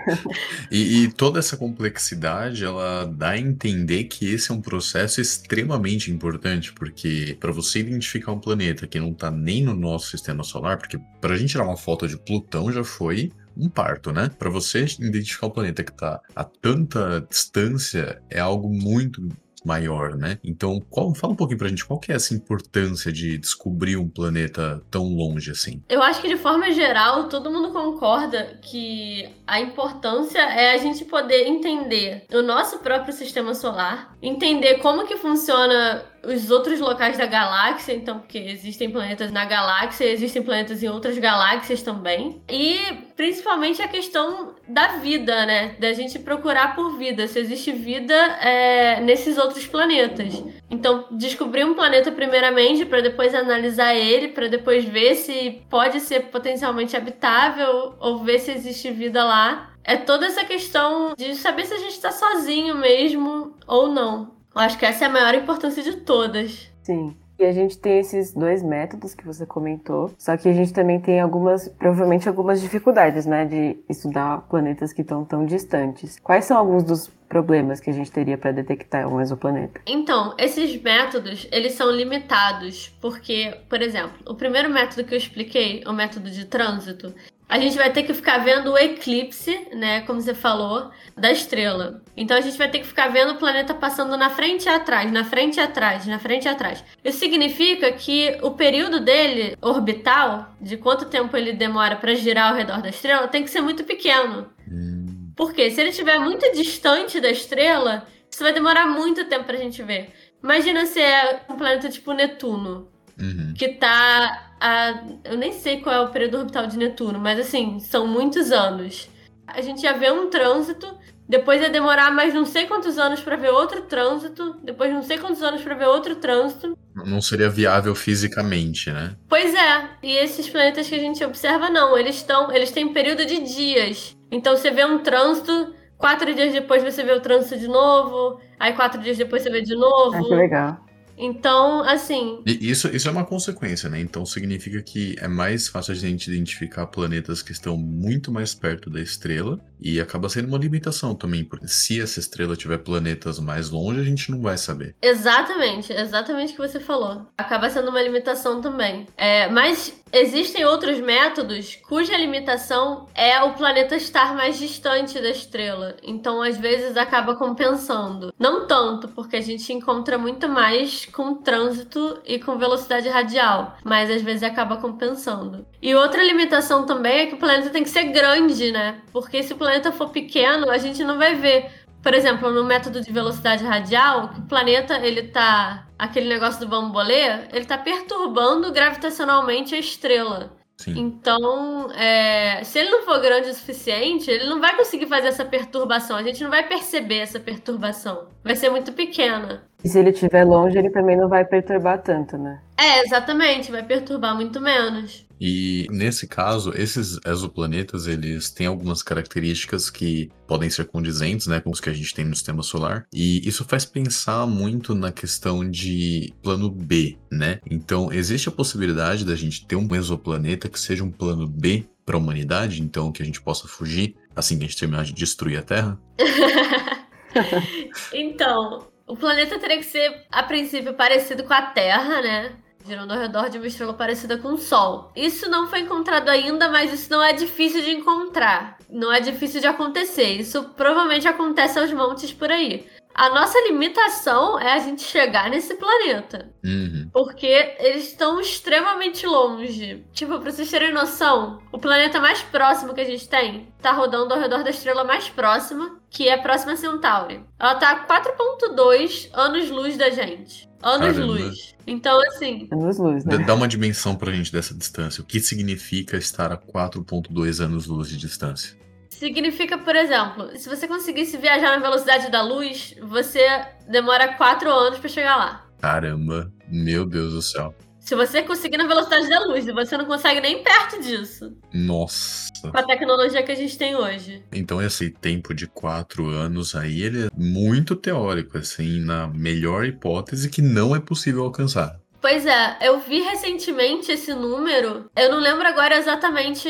E, 0.69 1.03
e 1.03 1.11
toda 1.11 1.39
essa 1.39 1.57
complexidade, 1.57 2.63
ela 2.63 3.05
dá 3.05 3.29
a 3.29 3.39
entender 3.39 4.03
que 4.03 4.31
esse 4.31 4.51
é 4.51 4.53
um 4.53 4.61
processo 4.61 5.19
extremamente 5.19 6.11
importante, 6.11 6.71
porque 6.73 7.35
para 7.39 7.51
você 7.51 7.79
identificar 7.79 8.33
um 8.33 8.39
planeta 8.39 8.85
que 8.85 8.99
não 8.99 9.15
tá 9.15 9.31
nem 9.31 9.63
no 9.63 9.73
nosso 9.73 10.11
sistema 10.11 10.43
solar, 10.43 10.77
porque 10.77 10.99
pra 11.19 11.35
gente 11.35 11.49
tirar 11.53 11.63
uma 11.63 11.75
foto 11.75 12.07
de 12.07 12.15
Plutão 12.17 12.71
já 12.71 12.83
foi 12.83 13.31
um 13.57 13.69
parto, 13.69 14.11
né? 14.11 14.29
Para 14.37 14.49
você 14.49 14.85
identificar 14.99 15.47
um 15.47 15.51
planeta 15.51 15.83
que 15.83 15.93
tá 15.93 16.21
a 16.35 16.43
tanta 16.43 17.21
distância, 17.29 18.21
é 18.29 18.39
algo 18.39 18.69
muito 18.69 19.29
maior, 19.65 20.15
né? 20.15 20.37
Então, 20.43 20.81
qual, 20.89 21.13
fala 21.15 21.33
um 21.33 21.35
pouquinho 21.35 21.57
pra 21.57 21.69
gente, 21.69 21.85
qual 21.85 21.99
que 21.99 22.11
é 22.11 22.15
essa 22.15 22.33
importância 22.33 23.11
de 23.11 23.37
descobrir 23.37 23.97
um 23.97 24.09
planeta 24.09 24.83
tão 24.91 25.05
longe 25.15 25.51
assim? 25.51 25.81
Eu 25.89 26.01
acho 26.01 26.21
que 26.21 26.27
de 26.27 26.37
forma 26.37 26.71
geral 26.71 27.29
todo 27.29 27.49
mundo 27.49 27.71
concorda 27.71 28.59
que 28.61 29.29
a 29.47 29.59
importância 29.59 30.39
é 30.39 30.73
a 30.73 30.77
gente 30.77 31.05
poder 31.05 31.47
entender 31.47 32.25
o 32.31 32.41
nosso 32.41 32.79
próprio 32.79 33.13
sistema 33.13 33.53
solar, 33.55 34.15
entender 34.21 34.79
como 34.79 35.07
que 35.07 35.17
funciona 35.17 36.03
os 36.25 36.49
outros 36.49 36.79
locais 36.79 37.17
da 37.17 37.25
galáxia, 37.25 37.93
então 37.93 38.19
porque 38.19 38.37
existem 38.37 38.89
planetas 38.89 39.31
na 39.31 39.45
galáxia, 39.45 40.05
existem 40.05 40.41
planetas 40.41 40.81
em 40.81 40.87
outras 40.87 41.17
galáxias 41.17 41.81
também, 41.81 42.41
e 42.49 42.79
principalmente 43.15 43.81
a 43.81 43.87
questão 43.87 44.55
da 44.67 44.97
vida, 44.97 45.45
né? 45.45 45.75
Da 45.79 45.91
gente 45.93 46.17
procurar 46.19 46.75
por 46.75 46.97
vida, 46.97 47.27
se 47.27 47.39
existe 47.39 47.71
vida 47.71 48.13
é, 48.13 49.01
nesses 49.01 49.37
outros 49.37 49.67
planetas. 49.67 50.43
Então, 50.69 51.05
descobrir 51.11 51.65
um 51.65 51.73
planeta 51.73 52.11
primeiramente 52.11 52.85
para 52.85 53.01
depois 53.01 53.35
analisar 53.35 53.93
ele, 53.93 54.29
para 54.29 54.47
depois 54.47 54.85
ver 54.85 55.15
se 55.15 55.61
pode 55.69 55.99
ser 55.99 56.21
potencialmente 56.27 56.95
habitável 56.95 57.95
ou 57.99 58.23
ver 58.23 58.39
se 58.39 58.51
existe 58.51 58.89
vida 58.91 59.23
lá. 59.23 59.71
É 59.83 59.97
toda 59.97 60.25
essa 60.25 60.45
questão 60.45 61.13
de 61.17 61.35
saber 61.35 61.65
se 61.65 61.73
a 61.73 61.77
gente 61.77 61.91
está 61.91 62.11
sozinho 62.11 62.75
mesmo 62.75 63.53
ou 63.67 63.89
não. 63.89 64.32
Eu 64.55 64.61
acho 64.61 64.77
que 64.77 64.85
essa 64.85 65.05
é 65.05 65.07
a 65.07 65.11
maior 65.11 65.33
importância 65.33 65.81
de 65.81 65.97
todas. 65.97 66.71
Sim. 66.83 67.15
E 67.39 67.45
a 67.45 67.51
gente 67.51 67.77
tem 67.79 67.99
esses 67.99 68.31
dois 68.31 68.61
métodos 68.61 69.15
que 69.15 69.25
você 69.25 69.43
comentou, 69.45 70.11
só 70.19 70.37
que 70.37 70.47
a 70.47 70.53
gente 70.53 70.71
também 70.71 71.01
tem 71.01 71.19
algumas, 71.19 71.67
provavelmente 71.67 72.29
algumas 72.29 72.61
dificuldades, 72.61 73.25
né, 73.25 73.43
de 73.43 73.77
estudar 73.89 74.41
planetas 74.47 74.93
que 74.93 75.01
estão 75.01 75.25
tão 75.25 75.43
distantes. 75.43 76.19
Quais 76.19 76.45
são 76.45 76.55
alguns 76.55 76.83
dos 76.83 77.07
problemas 77.27 77.79
que 77.79 77.89
a 77.89 77.93
gente 77.93 78.11
teria 78.11 78.37
para 78.37 78.51
detectar 78.51 79.07
um 79.07 79.19
exoplaneta? 79.19 79.81
Então, 79.87 80.35
esses 80.37 80.79
métodos, 80.79 81.47
eles 81.51 81.73
são 81.73 81.89
limitados, 81.89 82.95
porque, 83.01 83.57
por 83.67 83.81
exemplo, 83.81 84.13
o 84.27 84.35
primeiro 84.35 84.69
método 84.69 85.03
que 85.03 85.15
eu 85.15 85.17
expliquei, 85.17 85.83
o 85.87 85.91
método 85.91 86.29
de 86.29 86.45
trânsito, 86.45 87.13
a 87.53 87.59
gente 87.59 87.77
vai 87.77 87.91
ter 87.91 88.01
que 88.01 88.15
ficar 88.15 88.39
vendo 88.39 88.71
o 88.71 88.77
eclipse, 88.79 89.67
né, 89.75 90.01
como 90.01 90.19
você 90.19 90.33
falou, 90.33 90.89
da 91.15 91.31
estrela. 91.31 92.01
Então 92.17 92.35
a 92.35 92.41
gente 92.41 92.57
vai 92.57 92.67
ter 92.67 92.79
que 92.79 92.87
ficar 92.87 93.09
vendo 93.09 93.33
o 93.33 93.37
planeta 93.37 93.75
passando 93.75 94.17
na 94.17 94.31
frente 94.31 94.65
e 94.65 94.69
atrás, 94.69 95.11
na 95.11 95.23
frente 95.23 95.57
e 95.57 95.59
atrás, 95.59 96.07
na 96.07 96.17
frente 96.17 96.45
e 96.45 96.47
atrás. 96.49 96.83
Isso 97.03 97.19
significa 97.19 97.91
que 97.91 98.35
o 98.41 98.49
período 98.51 98.99
dele 98.99 99.55
orbital, 99.61 100.55
de 100.59 100.77
quanto 100.77 101.05
tempo 101.05 101.37
ele 101.37 101.53
demora 101.53 101.95
para 101.95 102.15
girar 102.15 102.49
ao 102.49 102.55
redor 102.57 102.81
da 102.81 102.89
estrela, 102.89 103.27
tem 103.27 103.43
que 103.43 103.51
ser 103.51 103.61
muito 103.61 103.83
pequeno. 103.83 104.49
Hum, 104.67 105.31
Porque 105.35 105.69
se 105.69 105.79
ele 105.79 105.91
estiver 105.91 106.17
muito 106.17 106.51
distante 106.53 107.19
da 107.21 107.29
estrela, 107.29 108.07
isso 108.31 108.41
vai 108.41 108.51
demorar 108.51 108.87
muito 108.87 109.25
tempo 109.25 109.45
pra 109.45 109.57
gente 109.57 109.83
ver. 109.83 110.11
Imagina 110.43 110.87
se 110.87 110.99
é 110.99 111.41
um 111.47 111.55
planeta 111.55 111.87
tipo 111.87 112.13
Netuno, 112.13 112.89
uhum. 113.19 113.53
que 113.55 113.69
tá 113.69 114.53
a. 114.59 115.03
Eu 115.23 115.37
nem 115.37 115.51
sei 115.51 115.81
qual 115.81 115.95
é 115.95 115.99
o 116.01 116.11
período 116.11 116.37
orbital 116.37 116.67
de 116.67 116.77
Netuno, 116.77 117.19
mas 117.19 117.39
assim, 117.39 117.79
são 117.79 118.07
muitos 118.07 118.51
anos. 118.51 119.09
A 119.45 119.61
gente 119.61 119.83
ia 119.83 119.93
ver 119.93 120.11
um 120.11 120.29
trânsito, 120.29 120.87
depois 121.27 121.61
ia 121.61 121.69
demorar 121.69 122.11
mais 122.11 122.33
não 122.33 122.45
sei 122.45 122.65
quantos 122.65 122.97
anos 122.97 123.21
pra 123.21 123.35
ver 123.35 123.49
outro 123.49 123.81
trânsito, 123.83 124.55
depois 124.63 124.91
não 124.91 125.03
sei 125.03 125.17
quantos 125.17 125.41
anos 125.41 125.61
pra 125.61 125.75
ver 125.75 125.87
outro 125.87 126.15
trânsito. 126.15 126.77
Não 126.95 127.21
seria 127.21 127.49
viável 127.49 127.95
fisicamente, 127.95 128.91
né? 128.91 129.15
Pois 129.27 129.53
é, 129.53 129.89
e 130.01 130.15
esses 130.15 130.49
planetas 130.49 130.87
que 130.87 130.95
a 130.95 130.99
gente 130.99 131.23
observa 131.23 131.69
não, 131.69 131.97
eles 131.97 132.17
estão, 132.17 132.51
eles 132.51 132.71
têm 132.71 132.93
período 132.93 133.25
de 133.25 133.39
dias. 133.39 134.15
Então 134.31 134.55
você 134.55 134.71
vê 134.71 134.85
um 134.85 134.99
trânsito, 134.99 135.73
quatro 135.97 136.33
dias 136.33 136.53
depois 136.53 136.83
você 136.83 137.03
vê 137.03 137.13
o 137.13 137.21
trânsito 137.21 137.57
de 137.57 137.67
novo, 137.67 138.39
aí 138.59 138.73
quatro 138.73 139.01
dias 139.01 139.17
depois 139.17 139.43
você 139.43 139.49
vê 139.49 139.61
de 139.61 139.75
novo. 139.75 140.15
Ah, 140.15 140.23
que 140.23 140.35
legal. 140.35 140.85
Então, 141.17 141.83
assim, 141.83 142.41
E 142.45 142.69
isso, 142.69 142.87
isso 142.87 143.07
é 143.07 143.11
uma 143.11 143.25
consequência, 143.25 143.89
né? 143.89 143.99
Então 143.99 144.25
significa 144.25 144.81
que 144.81 145.15
é 145.19 145.27
mais 145.27 145.67
fácil 145.67 145.93
a 145.93 145.95
gente 145.95 146.29
identificar 146.29 146.87
planetas 146.87 147.41
que 147.41 147.51
estão 147.51 147.77
muito 147.77 148.31
mais 148.31 148.53
perto 148.55 148.89
da 148.89 149.01
estrela 149.01 149.59
e 149.83 149.99
acaba 149.99 150.29
sendo 150.29 150.47
uma 150.47 150.57
limitação 150.57 151.13
também, 151.13 151.43
porque 151.43 151.67
se 151.67 152.01
essa 152.01 152.19
estrela 152.19 152.55
tiver 152.55 152.77
planetas 152.77 153.37
mais 153.37 153.69
longe, 153.69 153.99
a 153.99 154.03
gente 154.03 154.31
não 154.31 154.41
vai 154.41 154.57
saber. 154.57 154.95
exatamente, 155.01 155.91
exatamente 155.91 156.53
o 156.53 156.55
que 156.55 156.67
você 156.67 156.79
falou. 156.79 157.27
Acaba 157.37 157.69
sendo 157.69 157.89
uma 157.89 158.01
limitação 158.01 158.61
também. 158.61 159.05
É, 159.17 159.49
mas 159.49 160.01
existem 160.13 160.63
outros 160.63 160.99
métodos 160.99 161.79
cuja 161.89 162.15
limitação 162.15 163.07
é 163.15 163.41
o 163.41 163.53
planeta 163.53 163.95
estar 163.95 164.35
mais 164.35 164.59
distante 164.59 165.19
da 165.19 165.29
estrela. 165.29 165.97
Então, 166.03 166.41
às 166.41 166.57
vezes, 166.57 166.95
acaba 166.95 167.35
compensando. 167.35 168.33
Não 168.39 168.67
tanto, 168.67 169.07
porque 169.09 169.35
a 169.35 169.41
gente 169.41 169.73
encontra 169.73 170.17
muito 170.17 170.47
mais 170.47 171.07
com 171.07 171.35
trânsito 171.35 172.21
e 172.25 172.39
com 172.39 172.57
velocidade 172.57 173.09
radial. 173.09 173.75
Mas 173.83 174.09
às 174.09 174.21
vezes 174.21 174.43
acaba 174.43 174.77
compensando. 174.77 175.65
E 175.81 175.95
outra 175.95 176.23
limitação 176.23 176.85
também 176.85 177.21
é 177.21 177.25
que 177.25 177.35
o 177.35 177.39
planeta 177.39 177.69
tem 177.71 177.83
que 177.83 177.89
ser 177.89 178.05
grande, 178.05 178.71
né? 178.71 179.01
Porque 179.11 179.41
se 179.41 179.53
o 179.53 179.57
planeta 179.57 179.72
for 179.91 180.09
pequeno, 180.09 180.69
a 180.69 180.77
gente 180.77 181.03
não 181.03 181.17
vai 181.17 181.35
ver. 181.35 181.71
por 182.01 182.13
exemplo, 182.13 182.51
no 182.51 182.65
método 182.65 182.99
de 183.01 183.11
velocidade 183.13 183.63
radial, 183.63 184.31
o 184.37 184.41
planeta 184.41 184.97
ele 184.97 185.23
tá 185.23 185.87
aquele 185.97 186.27
negócio 186.27 186.59
do 186.59 186.67
bambolê, 186.67 187.47
ele 187.53 187.65
tá 187.65 187.77
perturbando 187.77 188.71
gravitacionalmente 188.73 189.73
a 189.73 189.79
estrela. 189.79 190.51
Sim. 190.77 190.99
Então, 190.99 191.89
é, 191.93 192.61
se 192.63 192.79
ele 192.79 192.89
não 192.89 193.03
for 193.03 193.19
grande 193.21 193.49
o 193.49 193.53
suficiente, 193.53 194.29
ele 194.29 194.45
não 194.45 194.59
vai 194.59 194.75
conseguir 194.75 195.05
fazer 195.05 195.27
essa 195.27 195.45
perturbação. 195.45 196.17
A 196.17 196.23
gente 196.23 196.43
não 196.43 196.49
vai 196.49 196.67
perceber 196.67 197.19
essa 197.19 197.39
perturbação. 197.39 198.27
Vai 198.43 198.55
ser 198.55 198.69
muito 198.69 198.91
pequena. 198.91 199.63
E 199.83 199.89
se 199.89 199.99
ele 199.99 200.11
estiver 200.11 200.45
longe, 200.45 200.77
ele 200.77 200.89
também 200.89 201.17
não 201.17 201.27
vai 201.27 201.43
perturbar 201.43 202.01
tanto, 202.01 202.37
né? 202.37 202.61
É, 202.77 203.03
exatamente. 203.03 203.71
Vai 203.71 203.83
perturbar 203.83 204.35
muito 204.35 204.61
menos. 204.61 205.25
E 205.39 205.87
nesse 205.91 206.25
caso, 206.25 206.71
esses 206.73 207.19
exoplanetas, 207.25 208.07
eles 208.07 208.49
têm 208.49 208.67
algumas 208.67 209.03
características 209.03 209.89
que 209.89 210.31
podem 210.47 210.69
ser 210.69 210.85
condizentes, 210.85 211.47
né, 211.47 211.59
com 211.59 211.69
os 211.69 211.81
que 211.81 211.89
a 211.89 211.93
gente 211.93 212.13
tem 212.13 212.23
no 212.23 212.33
sistema 212.33 212.63
solar. 212.63 213.05
E 213.13 213.45
isso 213.45 213.65
faz 213.65 213.83
pensar 213.83 214.47
muito 214.47 214.95
na 214.95 215.11
questão 215.11 215.69
de 215.69 216.33
plano 216.41 216.69
B, 216.69 217.17
né? 217.29 217.59
Então, 217.69 218.11
existe 218.11 218.47
a 218.47 218.53
possibilidade 218.53 219.25
da 219.25 219.35
gente 219.35 219.65
ter 219.65 219.75
um 219.75 219.93
exoplaneta 219.93 220.69
que 220.69 220.79
seja 220.79 221.03
um 221.03 221.11
plano 221.11 221.45
B 221.45 221.85
para 222.05 222.15
a 222.15 222.19
humanidade, 222.19 222.81
então 222.81 223.11
que 223.11 223.21
a 223.21 223.25
gente 223.25 223.41
possa 223.41 223.67
fugir 223.67 224.15
assim 224.35 224.57
que 224.57 224.63
a 224.63 224.67
gente 224.67 224.79
terminar 224.79 225.03
de 225.03 225.13
destruir 225.13 225.57
a 225.59 225.61
Terra? 225.61 225.99
então, 228.13 228.87
o 229.13 229.15
planeta 229.15 229.59
teria 229.59 229.77
que 229.77 229.83
ser, 229.83 230.25
a 230.31 230.41
princípio, 230.41 230.95
parecido 230.95 231.43
com 231.43 231.53
a 231.53 231.61
Terra, 231.61 232.19
né? 232.19 232.51
girando 232.83 233.13
ao 233.13 233.19
redor 233.19 233.47
de 233.47 233.59
uma 233.59 233.67
estrela 233.67 233.93
parecida 233.93 234.39
com 234.39 234.49
o 234.49 234.57
Sol. 234.57 235.11
Isso 235.15 235.47
não 235.49 235.67
foi 235.67 235.81
encontrado 235.81 236.29
ainda, 236.29 236.67
mas 236.67 236.91
isso 236.91 237.11
não 237.11 237.23
é 237.23 237.31
difícil 237.31 237.81
de 237.81 237.91
encontrar. 237.91 238.75
Não 238.89 239.13
é 239.13 239.19
difícil 239.19 239.61
de 239.61 239.67
acontecer. 239.67 240.39
Isso 240.39 240.63
provavelmente 240.75 241.27
acontece 241.27 241.77
aos 241.77 241.93
montes 241.93 242.33
por 242.33 242.51
aí. 242.51 242.87
A 243.15 243.29
nossa 243.29 243.59
limitação 243.67 244.59
é 244.59 244.73
a 244.73 244.79
gente 244.79 245.03
chegar 245.03 245.49
nesse 245.49 245.75
planeta. 245.75 246.51
Uhum. 246.63 247.09
Porque 247.13 247.75
eles 247.79 248.07
estão 248.09 248.39
extremamente 248.39 249.25
longe. 249.27 250.03
Tipo, 250.11 250.39
pra 250.39 250.51
vocês 250.51 250.69
terem 250.69 250.91
noção, 250.91 251.61
o 251.71 251.77
planeta 251.77 252.19
mais 252.19 252.41
próximo 252.41 252.93
que 252.93 253.01
a 253.01 253.05
gente 253.05 253.29
tem 253.29 253.67
tá 253.81 253.91
rodando 253.91 254.33
ao 254.33 254.39
redor 254.39 254.63
da 254.63 254.71
estrela 254.71 255.03
mais 255.03 255.29
próxima, 255.29 255.99
que 256.09 256.27
é 256.27 256.33
a 256.33 256.41
Próxima 256.41 256.75
Centauri. 256.75 257.43
Ela 257.59 257.75
tá 257.75 257.91
a 257.91 258.07
4,2 258.07 259.29
anos-luz 259.33 259.95
da 259.97 260.09
gente. 260.09 260.67
Anos-luz. 260.81 261.75
Então, 261.85 262.19
assim. 262.27 262.67
Anos-luz, 262.71 263.23
né? 263.25 263.37
Dá 263.37 263.53
uma 263.53 263.67
dimensão 263.67 264.15
pra 264.15 264.31
gente 264.31 264.51
dessa 264.51 264.73
distância. 264.73 265.21
O 265.21 265.25
que 265.25 265.39
significa 265.39 266.17
estar 266.17 266.51
a 266.51 266.57
4,2 266.57 267.63
anos-luz 267.63 268.09
de 268.09 268.17
distância? 268.17 268.75
Significa, 269.17 269.77
por 269.77 269.95
exemplo, 269.95 270.49
se 270.57 270.67
você 270.67 270.87
conseguisse 270.87 271.37
viajar 271.37 271.71
na 271.71 271.77
velocidade 271.77 272.29
da 272.29 272.41
luz, 272.41 272.95
você 273.01 273.47
demora 273.87 274.33
4 274.33 274.69
anos 274.69 274.99
para 274.99 275.09
chegar 275.09 275.35
lá. 275.37 275.65
Caramba, 275.79 276.51
meu 276.67 277.05
Deus 277.05 277.33
do 277.33 277.41
céu. 277.41 277.73
Se 277.99 278.15
você 278.15 278.41
conseguir 278.41 278.75
na 278.75 278.85
velocidade 278.85 279.29
da 279.29 279.45
luz, 279.45 279.65
você 279.65 279.95
não 279.95 280.05
consegue 280.05 280.41
nem 280.41 280.61
perto 280.61 281.01
disso. 281.01 281.55
Nossa. 281.73 282.51
Com 282.69 282.77
a 282.77 282.83
tecnologia 282.83 283.41
que 283.43 283.51
a 283.51 283.55
gente 283.55 283.77
tem 283.77 283.95
hoje. 283.95 284.43
Então 284.51 284.81
esse 284.81 285.09
tempo 285.09 285.53
de 285.53 285.67
quatro 285.67 286.27
anos 286.27 286.75
aí, 286.75 287.01
ele 287.01 287.27
é 287.27 287.29
muito 287.33 287.95
teórico, 287.95 288.57
assim, 288.57 288.99
na 288.99 289.27
melhor 289.27 289.85
hipótese 289.85 290.49
que 290.49 290.61
não 290.61 290.93
é 290.93 290.99
possível 290.99 291.45
alcançar. 291.45 291.97
Pois 292.19 292.45
é, 292.45 292.77
eu 292.81 292.99
vi 292.99 293.21
recentemente 293.21 294.11
esse 294.11 294.33
número. 294.33 295.09
Eu 295.15 295.31
não 295.31 295.39
lembro 295.39 295.67
agora 295.67 295.97
exatamente 295.97 296.69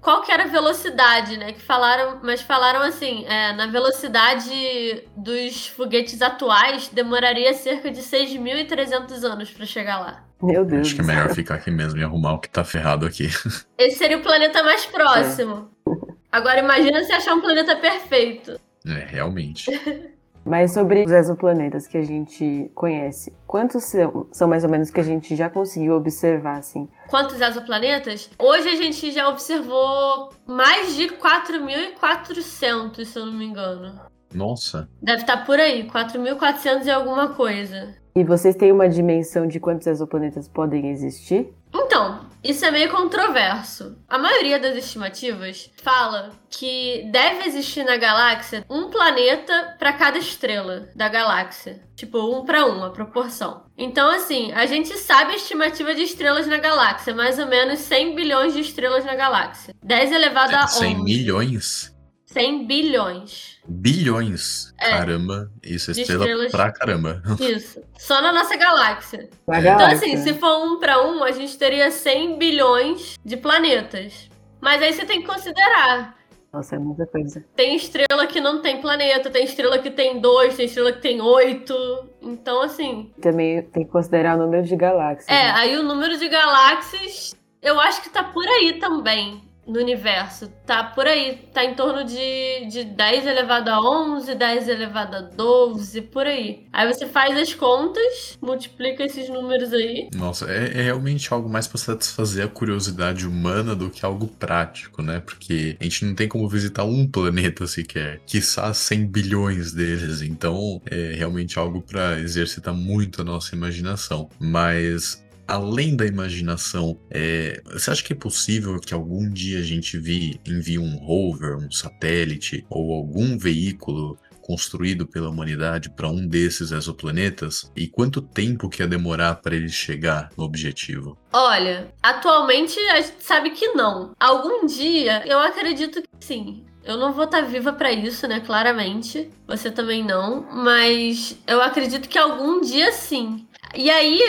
qual 0.00 0.22
que 0.22 0.30
era 0.30 0.44
a 0.44 0.46
velocidade, 0.46 1.36
né? 1.36 1.52
Que 1.52 1.60
falaram, 1.60 2.20
mas 2.22 2.40
falaram 2.40 2.80
assim, 2.82 3.24
é, 3.26 3.52
na 3.52 3.66
velocidade 3.66 5.04
dos 5.16 5.66
foguetes 5.68 6.22
atuais, 6.22 6.88
demoraria 6.88 7.52
cerca 7.54 7.90
de 7.90 8.00
6.300 8.00 9.24
anos 9.24 9.50
para 9.50 9.66
chegar 9.66 9.98
lá. 9.98 10.24
Meu 10.42 10.64
Deus. 10.64 10.86
Acho 10.86 10.94
que 10.94 11.00
é 11.00 11.04
melhor 11.04 11.34
ficar 11.34 11.56
aqui 11.56 11.70
mesmo 11.70 11.98
e 11.98 12.04
arrumar 12.04 12.34
o 12.34 12.38
que 12.38 12.48
tá 12.48 12.62
ferrado 12.62 13.06
aqui. 13.06 13.28
Esse 13.76 13.98
seria 13.98 14.18
o 14.18 14.22
planeta 14.22 14.62
mais 14.62 14.86
próximo. 14.86 15.70
É. 15.86 15.92
Agora 16.30 16.60
imagina 16.60 17.02
se 17.02 17.12
achar 17.12 17.34
um 17.34 17.40
planeta 17.40 17.74
perfeito. 17.76 18.60
É, 18.86 19.04
realmente. 19.06 19.68
Mas 20.48 20.72
sobre 20.72 21.04
os 21.04 21.12
exoplanetas 21.12 21.86
que 21.86 21.98
a 21.98 22.02
gente 22.02 22.70
conhece, 22.74 23.36
quantos 23.46 23.84
são, 23.84 24.26
são 24.32 24.48
mais 24.48 24.64
ou 24.64 24.70
menos 24.70 24.90
que 24.90 24.98
a 24.98 25.02
gente 25.02 25.36
já 25.36 25.50
conseguiu 25.50 25.94
observar, 25.94 26.56
assim? 26.56 26.88
Quantos 27.10 27.38
exoplanetas? 27.38 28.30
Hoje 28.38 28.66
a 28.68 28.76
gente 28.76 29.10
já 29.10 29.28
observou 29.28 30.30
mais 30.46 30.96
de 30.96 31.08
4.400, 31.08 33.04
se 33.04 33.18
eu 33.18 33.26
não 33.26 33.34
me 33.34 33.44
engano. 33.44 34.00
Nossa. 34.34 34.88
Deve 35.02 35.20
estar 35.20 35.44
por 35.44 35.60
aí, 35.60 35.86
4.400 35.86 36.86
e 36.86 36.90
alguma 36.90 37.28
coisa. 37.34 37.94
E 38.14 38.24
vocês 38.24 38.56
têm 38.56 38.72
uma 38.72 38.88
dimensão 38.88 39.46
de 39.46 39.60
quantos 39.60 39.86
exoplanetas 39.86 40.48
podem 40.48 40.88
existir? 40.88 41.52
Então, 41.74 42.17
isso 42.42 42.64
é 42.64 42.70
meio 42.70 42.90
controverso. 42.90 43.96
A 44.08 44.18
maioria 44.18 44.58
das 44.58 44.76
estimativas 44.76 45.70
fala 45.82 46.32
que 46.50 47.08
deve 47.10 47.46
existir 47.48 47.84
na 47.84 47.96
galáxia 47.96 48.64
um 48.68 48.90
planeta 48.90 49.76
para 49.78 49.92
cada 49.92 50.18
estrela 50.18 50.88
da 50.94 51.08
galáxia. 51.08 51.80
Tipo, 51.96 52.18
um 52.18 52.44
para 52.44 52.64
um, 52.64 52.84
a 52.84 52.90
proporção. 52.90 53.64
Então, 53.76 54.10
assim, 54.10 54.52
a 54.52 54.66
gente 54.66 54.96
sabe 54.96 55.32
a 55.32 55.36
estimativa 55.36 55.94
de 55.94 56.02
estrelas 56.02 56.46
na 56.46 56.58
galáxia, 56.58 57.14
mais 57.14 57.38
ou 57.38 57.46
menos 57.46 57.80
100 57.80 58.14
bilhões 58.14 58.54
de 58.54 58.60
estrelas 58.60 59.04
na 59.04 59.14
galáxia. 59.14 59.74
10 59.82 60.12
elevado 60.12 60.54
a 60.54 60.64
11. 60.64 60.78
100 60.78 61.04
milhões? 61.04 61.97
100 62.28 62.66
bilhões. 62.66 63.58
Bilhões? 63.66 64.74
É. 64.78 64.90
Caramba, 64.90 65.50
isso 65.62 65.90
é 65.90 65.92
estrela 65.92 66.24
estrelas... 66.24 66.50
pra 66.52 66.70
caramba. 66.70 67.22
Isso. 67.40 67.80
Só 67.98 68.20
na 68.20 68.32
nossa 68.32 68.54
galáxia. 68.56 69.30
Na 69.46 69.60
então, 69.60 69.78
galáxia. 69.78 69.96
assim, 69.96 70.16
se 70.18 70.34
for 70.34 70.64
um 70.64 70.78
para 70.78 71.02
um, 71.06 71.24
a 71.24 71.32
gente 71.32 71.56
teria 71.56 71.90
100 71.90 72.38
bilhões 72.38 73.18
de 73.24 73.36
planetas. 73.36 74.28
Mas 74.60 74.82
aí 74.82 74.92
você 74.92 75.06
tem 75.06 75.22
que 75.22 75.26
considerar. 75.26 76.16
Nossa, 76.52 76.76
é 76.76 76.78
muita 76.78 77.06
coisa. 77.06 77.44
Tem 77.56 77.76
estrela 77.76 78.26
que 78.26 78.40
não 78.40 78.60
tem 78.60 78.80
planeta, 78.80 79.30
tem 79.30 79.44
estrela 79.44 79.78
que 79.78 79.90
tem 79.90 80.20
dois, 80.20 80.56
tem 80.56 80.66
estrela 80.66 80.92
que 80.92 81.00
tem 81.00 81.20
oito. 81.20 81.74
Então, 82.20 82.62
assim. 82.62 83.10
Também 83.20 83.62
tem 83.62 83.84
que 83.84 83.90
considerar 83.90 84.36
o 84.36 84.38
número 84.38 84.64
de 84.64 84.76
galáxias. 84.76 85.28
É, 85.28 85.44
né? 85.44 85.50
aí 85.52 85.76
o 85.76 85.82
número 85.82 86.18
de 86.18 86.28
galáxias 86.28 87.34
eu 87.62 87.78
acho 87.80 88.02
que 88.02 88.10
tá 88.10 88.22
por 88.22 88.46
aí 88.46 88.78
também 88.78 89.47
no 89.68 89.78
universo. 89.78 90.48
Tá 90.66 90.82
por 90.82 91.06
aí. 91.06 91.36
Tá 91.52 91.64
em 91.64 91.74
torno 91.74 92.04
de, 92.04 92.66
de 92.68 92.84
10 92.84 93.26
elevado 93.26 93.68
a 93.68 93.80
11, 93.80 94.34
10 94.34 94.68
elevado 94.68 95.16
a 95.16 95.20
12, 95.20 96.02
por 96.02 96.26
aí. 96.26 96.66
Aí 96.72 96.92
você 96.92 97.06
faz 97.06 97.36
as 97.36 97.54
contas, 97.54 98.38
multiplica 98.40 99.04
esses 99.04 99.28
números 99.28 99.72
aí. 99.72 100.08
Nossa, 100.14 100.50
é, 100.50 100.78
é 100.78 100.82
realmente 100.82 101.32
algo 101.32 101.48
mais 101.48 101.66
para 101.66 101.78
satisfazer 101.78 102.44
a 102.44 102.48
curiosidade 102.48 103.26
humana 103.26 103.74
do 103.74 103.90
que 103.90 104.04
algo 104.04 104.26
prático, 104.26 105.02
né? 105.02 105.20
Porque 105.20 105.76
a 105.78 105.84
gente 105.84 106.04
não 106.04 106.14
tem 106.14 106.28
como 106.28 106.48
visitar 106.48 106.84
um 106.84 107.06
planeta 107.06 107.66
sequer, 107.66 108.20
quiçá 108.26 108.72
100 108.72 109.06
bilhões 109.06 109.72
deles. 109.72 110.22
Então 110.22 110.80
é 110.86 111.12
realmente 111.14 111.58
algo 111.58 111.82
para 111.82 112.18
exercitar 112.18 112.74
muito 112.74 113.20
a 113.20 113.24
nossa 113.24 113.54
imaginação. 113.54 114.28
Mas 114.38 115.22
além 115.48 115.96
da 115.96 116.04
imaginação, 116.04 117.00
é, 117.10 117.60
você 117.64 117.90
acha 117.90 118.04
que 118.04 118.12
é 118.12 118.16
possível 118.16 118.78
que 118.78 118.92
algum 118.92 119.28
dia 119.30 119.60
a 119.60 119.62
gente 119.62 119.98
vi, 119.98 120.38
envie 120.46 120.78
um 120.78 120.96
rover, 120.98 121.56
um 121.56 121.70
satélite 121.70 122.66
ou 122.68 122.92
algum 122.92 123.38
veículo 123.38 124.18
construído 124.42 125.06
pela 125.06 125.28
humanidade 125.28 125.90
para 125.90 126.08
um 126.08 126.26
desses 126.26 126.70
exoplanetas? 126.70 127.72
E 127.74 127.88
quanto 127.88 128.20
tempo 128.20 128.68
que 128.68 128.82
ia 128.82 128.86
demorar 128.86 129.36
para 129.36 129.56
ele 129.56 129.70
chegar 129.70 130.30
no 130.36 130.44
objetivo? 130.44 131.16
Olha, 131.32 131.92
atualmente 132.02 132.78
a 132.90 133.00
gente 133.00 133.22
sabe 133.24 133.50
que 133.50 133.68
não. 133.68 134.12
Algum 134.20 134.66
dia 134.66 135.26
eu 135.26 135.38
acredito 135.38 136.02
que 136.02 136.08
sim. 136.24 136.64
Eu 136.84 136.96
não 136.96 137.12
vou 137.12 137.24
estar 137.24 137.42
tá 137.42 137.48
viva 137.48 137.72
para 137.72 137.92
isso, 137.92 138.26
né? 138.26 138.40
Claramente. 138.40 139.30
Você 139.46 139.70
também 139.70 140.02
não. 140.02 140.46
Mas 140.50 141.36
eu 141.46 141.60
acredito 141.60 142.08
que 142.08 142.16
algum 142.16 142.62
dia 142.62 142.92
sim. 142.92 143.46
E 143.74 143.90
aí, 143.90 144.22